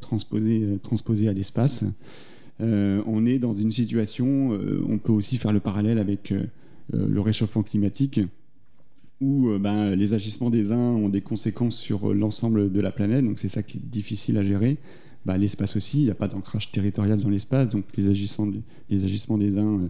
transposé, 0.00 0.78
transposé 0.82 1.28
à 1.28 1.32
l'espace. 1.32 1.84
on 2.58 3.24
est 3.24 3.38
dans 3.38 3.52
une 3.52 3.70
situation, 3.70 4.50
on 4.88 4.98
peut 4.98 5.12
aussi 5.12 5.36
faire 5.36 5.52
le 5.52 5.60
parallèle 5.60 5.98
avec 5.98 6.34
le 6.92 7.20
réchauffement 7.20 7.62
climatique 7.62 8.20
où 9.20 9.50
euh, 9.50 9.58
ben, 9.58 9.94
les 9.94 10.14
agissements 10.14 10.50
des 10.50 10.72
uns 10.72 10.78
ont 10.78 11.08
des 11.08 11.20
conséquences 11.20 11.76
sur 11.76 12.10
euh, 12.10 12.14
l'ensemble 12.14 12.72
de 12.72 12.80
la 12.80 12.90
planète, 12.90 13.24
donc 13.24 13.38
c'est 13.38 13.48
ça 13.48 13.62
qui 13.62 13.78
est 13.78 13.84
difficile 13.84 14.38
à 14.38 14.42
gérer. 14.42 14.78
Ben, 15.26 15.36
l'espace 15.36 15.76
aussi, 15.76 15.98
il 15.98 16.04
n'y 16.04 16.10
a 16.10 16.14
pas 16.14 16.28
d'ancrage 16.28 16.72
territorial 16.72 17.20
dans 17.20 17.28
l'espace, 17.28 17.68
donc 17.68 17.84
les 17.96 18.08
agissements, 18.08 18.46
des 18.46 19.58
uns 19.58 19.74
euh, 19.74 19.88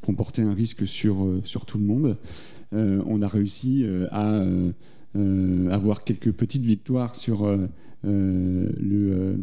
font 0.00 0.14
porter 0.14 0.42
un 0.42 0.52
risque 0.52 0.86
sur, 0.86 1.26
sur 1.44 1.64
tout 1.64 1.78
le 1.78 1.84
monde. 1.84 2.18
on 2.72 3.22
a 3.22 3.28
réussi 3.28 3.86
à 4.12 4.44
avoir 5.70 6.04
quelques 6.04 6.30
petites 6.32 6.62
victoires 6.62 7.16
sur 7.16 7.48
le 8.04 9.36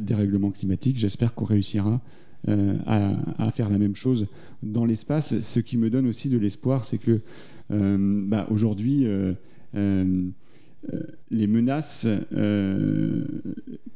dérèglement 0.00 0.50
climatique. 0.50 0.98
J'espère 0.98 1.34
qu'on 1.34 1.44
réussira 1.44 2.00
à, 2.48 3.50
faire 3.52 3.68
la 3.68 3.78
même 3.78 3.94
chose 3.94 4.26
dans 4.62 4.86
l'espace. 4.86 5.38
Ce 5.40 5.60
qui 5.60 5.76
me 5.76 5.90
donne 5.90 6.06
aussi 6.06 6.30
de 6.30 6.38
l'espoir, 6.38 6.84
c'est 6.84 6.98
que 6.98 7.10
euh, 7.10 7.22
bah, 7.70 8.46
aujourd'hui, 8.50 9.06
euh, 9.06 9.34
euh, 9.76 10.26
les 11.30 11.46
menaces 11.46 12.06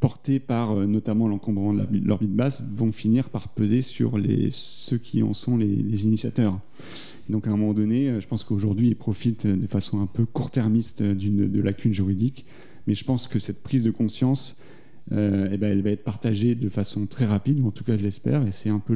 portées 0.00 0.38
par 0.38 0.76
notamment 0.86 1.28
l'encombrement 1.28 1.72
de 1.72 1.86
l'orbite 2.04 2.34
basse 2.34 2.62
vont 2.72 2.92
finir 2.92 3.30
par 3.30 3.48
peser 3.48 3.80
sur 3.80 4.18
ceux 4.50 4.98
qui 4.98 5.22
en 5.22 5.32
sont 5.32 5.56
les, 5.56 6.04
initiateurs. 6.04 6.60
Donc 7.30 7.46
à 7.46 7.50
un 7.50 7.56
moment 7.56 7.72
donné, 7.72 8.20
je 8.20 8.26
pense 8.28 8.44
qu'aujourd'hui, 8.44 8.88
ils 8.88 8.96
profitent 8.96 9.46
de 9.46 9.66
façon 9.66 10.02
un 10.02 10.06
peu 10.06 10.26
court-termiste 10.26 11.02
de 11.02 11.62
lacunes 11.62 11.94
juridiques, 11.94 12.44
mais 12.86 12.94
je 12.94 13.04
pense 13.04 13.26
que 13.26 13.38
cette 13.38 13.62
prise 13.62 13.82
de 13.82 13.90
conscience, 13.90 14.58
eh 15.10 15.14
ben, 15.14 15.64
elle 15.64 15.82
va 15.82 15.90
être 15.90 16.04
partagée 16.04 16.54
de 16.54 16.68
façon 16.68 17.06
très 17.06 17.24
rapide, 17.24 17.60
ou 17.60 17.68
en 17.68 17.70
tout 17.70 17.84
cas 17.84 17.96
je 17.96 18.02
l'espère, 18.02 18.46
et 18.46 18.52
c'est 18.52 18.68
un 18.68 18.78
peu 18.78 18.94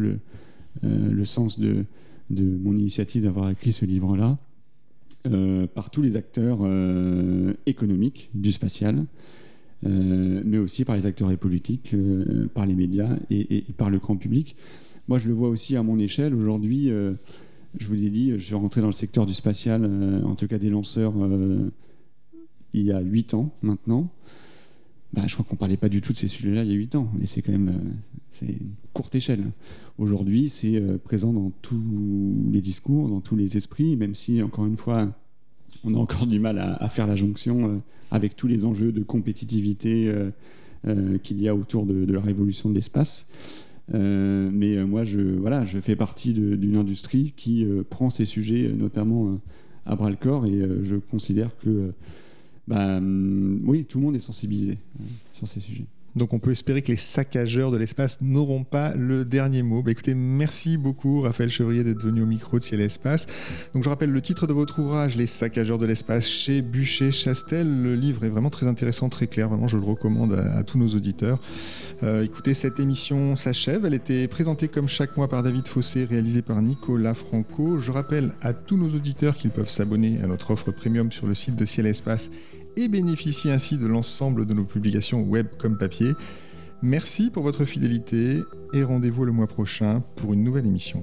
le, 0.83 1.25
sens 1.25 1.59
de 1.59 1.87
mon 2.31 2.77
initiative 2.77 3.23
d'avoir 3.23 3.49
écrit 3.49 3.73
ce 3.73 3.87
livre-là. 3.87 4.39
Euh, 5.33 5.67
par 5.67 5.91
tous 5.91 6.03
les 6.03 6.17
acteurs 6.17 6.59
euh, 6.63 7.53
économiques 7.67 8.31
du 8.35 8.53
spatial, 8.53 9.05
euh, 9.87 10.43
mais 10.45 10.59
aussi 10.59 10.85
par 10.85 10.97
les 10.97 11.07
acteurs 11.07 11.37
politiques, 11.37 11.95
par 12.55 12.67
les 12.67 12.75
médias 12.75 13.17
et, 13.31 13.65
par 13.77 13.91
le 13.91 13.99
grand 13.99 14.17
public. 14.17 14.57
Moi, 15.09 15.19
je 15.19 15.29
le 15.29 15.35
vois 15.35 15.49
aussi 15.49 15.77
à 15.77 15.83
mon 15.83 15.99
échelle. 15.99 16.35
Aujourd'hui, 16.35 16.91
je 17.79 17.89
vous 17.89 18.05
ai 18.05 18.11
dit, 18.11 18.33
je 18.33 18.45
suis 18.45 18.55
rentré 18.55 18.81
dans 18.81 18.89
le 18.89 18.93
secteur 18.93 19.27
du 19.27 19.35
spatial, 19.35 19.85
en 20.25 20.35
tout 20.35 20.47
cas 20.47 20.59
des 20.59 20.71
lanceurs, 20.71 21.15
il 22.75 22.83
y 22.83 22.93
a 22.93 23.01
8 23.01 23.35
ans 23.35 23.51
maintenant. 23.63 24.11
Bah, 25.13 25.23
je 25.27 25.33
crois 25.33 25.45
qu'on 25.45 25.55
ne 25.55 25.59
parlait 25.59 25.79
pas 25.79 25.89
du 25.89 26.03
tout 26.03 26.13
de 26.13 26.19
ces 26.19 26.29
sujets-là 26.29 26.65
il 26.65 26.71
y 26.71 26.75
a 26.75 26.77
8 26.77 26.95
ans, 26.97 27.11
et 27.23 27.27
c'est 27.27 27.41
quand 27.41 27.53
même 27.53 27.73
c'est 28.31 28.47
une 28.47 28.75
courte 28.93 29.15
échelle. 29.15 29.45
Aujourd'hui, 29.99 30.49
c'est 30.49 30.77
euh, 30.77 30.99
présent 30.99 31.33
dans 31.33 31.51
tous 31.63 31.83
les 32.53 32.61
discours, 32.61 33.09
dans 33.09 33.21
tous 33.21 33.37
les 33.37 33.57
esprits, 33.57 33.97
même 33.97 34.15
si, 34.15 34.43
encore 34.43 34.67
une 34.67 34.77
fois, 34.77 35.09
on 35.85 35.95
a 35.95 35.99
encore 35.99 36.27
du 36.27 36.39
mal 36.39 36.59
à, 36.59 36.89
faire 36.89 37.07
la 37.07 37.17
jonction 37.17 37.69
euh, 37.69 37.77
avec 38.11 38.37
tous 38.37 38.47
les 38.47 38.65
enjeux 38.65 38.93
de 38.93 39.03
compétitivité 39.03 40.13
euh, 40.87 41.19
qu'il 41.19 41.41
y 41.41 41.49
a 41.49 41.55
autour 41.55 41.87
de, 41.87 42.13
la 42.13 42.21
révolution 42.21 42.69
de 42.69 42.75
l'espace. 42.75 43.29
mais 43.93 44.85
moi, 44.85 45.05
je, 45.05 45.21
voilà, 45.21 45.65
je 45.65 45.81
fais 45.81 45.97
partie 45.97 46.33
d'une 46.33 46.77
industrie 46.77 47.33
qui 47.37 47.67
prend 47.91 48.11
ces 48.11 48.25
sujets 48.25 48.73
notamment 48.73 49.41
à 49.87 49.97
bras 49.97 50.11
le 50.11 50.17
corps, 50.17 50.47
et 50.47 50.63
je 50.83 50.97
considère 50.97 51.57
que 51.59 51.93
bah, 52.69 52.99
hum, 52.99 53.61
oui, 53.65 53.85
tout 53.85 53.99
le 53.99 54.05
monde 54.05 54.17
est 54.17 54.21
sensibilisé 54.21 54.79
sur 55.33 55.49
ces 55.49 55.61
sujets. 55.61 55.87
Donc 56.17 56.33
on 56.33 56.39
peut 56.39 56.51
espérer 56.51 56.83
que 56.83 56.89
les 56.89 56.97
saccageurs 56.97 57.71
de 57.71 57.77
l'espace 57.77 58.19
n'auront 58.21 58.65
pas 58.65 58.95
le 58.95 59.25
dernier 59.25 59.63
mot. 59.63 59.83
Bah, 59.83 59.93
écoutez, 59.93 60.15
merci 60.15 60.77
beaucoup 60.77 61.21
Raphaël 61.21 61.51
Chevrier 61.51 61.85
d'être 61.85 62.03
venu 62.03 62.23
au 62.23 62.27
micro 62.27 62.59
de 62.59 62.65
Ciel 62.65 62.81
Espace. 62.81 63.27
Donc 63.73 63.85
je 63.85 63.89
rappelle 63.89 64.11
le 64.11 64.21
titre 64.21 64.47
de 64.47 64.53
votre 64.53 64.81
ouvrage, 64.81 65.17
Les 65.17 65.27
saccageurs 65.27 65.79
de 65.79 65.87
l'espace 65.87 66.27
chez 66.27 66.61
Bûcher-Chastel. 66.61 67.83
Le 67.83 67.95
livre 67.95 68.25
est 68.25 68.29
vraiment 68.29 68.51
très 68.51 68.67
intéressant, 68.67 69.09
très 69.09 69.29
clair. 69.29 69.49
Vraiment, 69.49 69.69
je 69.69 69.77
le 69.77 69.85
recommande 69.85 70.33
à, 70.33 70.63
tous 70.65 70.79
nos 70.79 70.89
auditeurs. 70.89 71.39
Euh, 72.03 72.25
écoutez, 72.25 72.53
cette 72.53 72.81
émission 72.81 73.37
s'achève. 73.37 73.85
Elle 73.85 73.95
était 73.95 74.29
présentée 74.29 74.69
comme 74.69 74.89
chaque 74.89 75.17
mois 75.17 75.29
par 75.29 75.43
David 75.43 75.69
Fossé, 75.69 76.05
réalisée 76.05 76.43
par 76.43 76.61
Nicolas 76.63 77.15
Franco. 77.15 77.79
Je 77.79 77.93
rappelle 77.93 78.33
à 78.41 78.53
tous 78.55 78.77
nos 78.77 78.89
auditeurs 78.89 79.37
qu'ils 79.37 79.51
peuvent 79.51 79.71
s'abonner 79.71 80.19
à 80.23 80.27
notre 80.27 80.51
offre 80.51 80.73
premium 80.73 81.13
sur 81.13 81.27
le 81.27 81.35
site 81.35 81.55
de 81.55 81.65
Ciel 81.65 81.87
Espace 81.87 82.31
et 82.79 82.87
bénéficiez 82.87 83.51
ainsi 83.51 83.77
de 83.77 83.89
l'ensemble 83.89 84.47
de 84.47 84.55
nos 84.55 84.65
publications 84.65 85.23
web 85.23 85.49
comme 85.59 85.77
papier. 85.77 86.13
Merci 86.81 87.29
pour 87.29 87.43
votre 87.43 87.65
fidélité 87.65 88.45
et 88.73 88.85
rendez-vous 88.85 89.25
le 89.25 89.33
mois 89.33 89.49
prochain 89.49 90.05
pour 90.15 90.33
une 90.33 90.45
nouvelle 90.45 90.67
émission. 90.67 91.03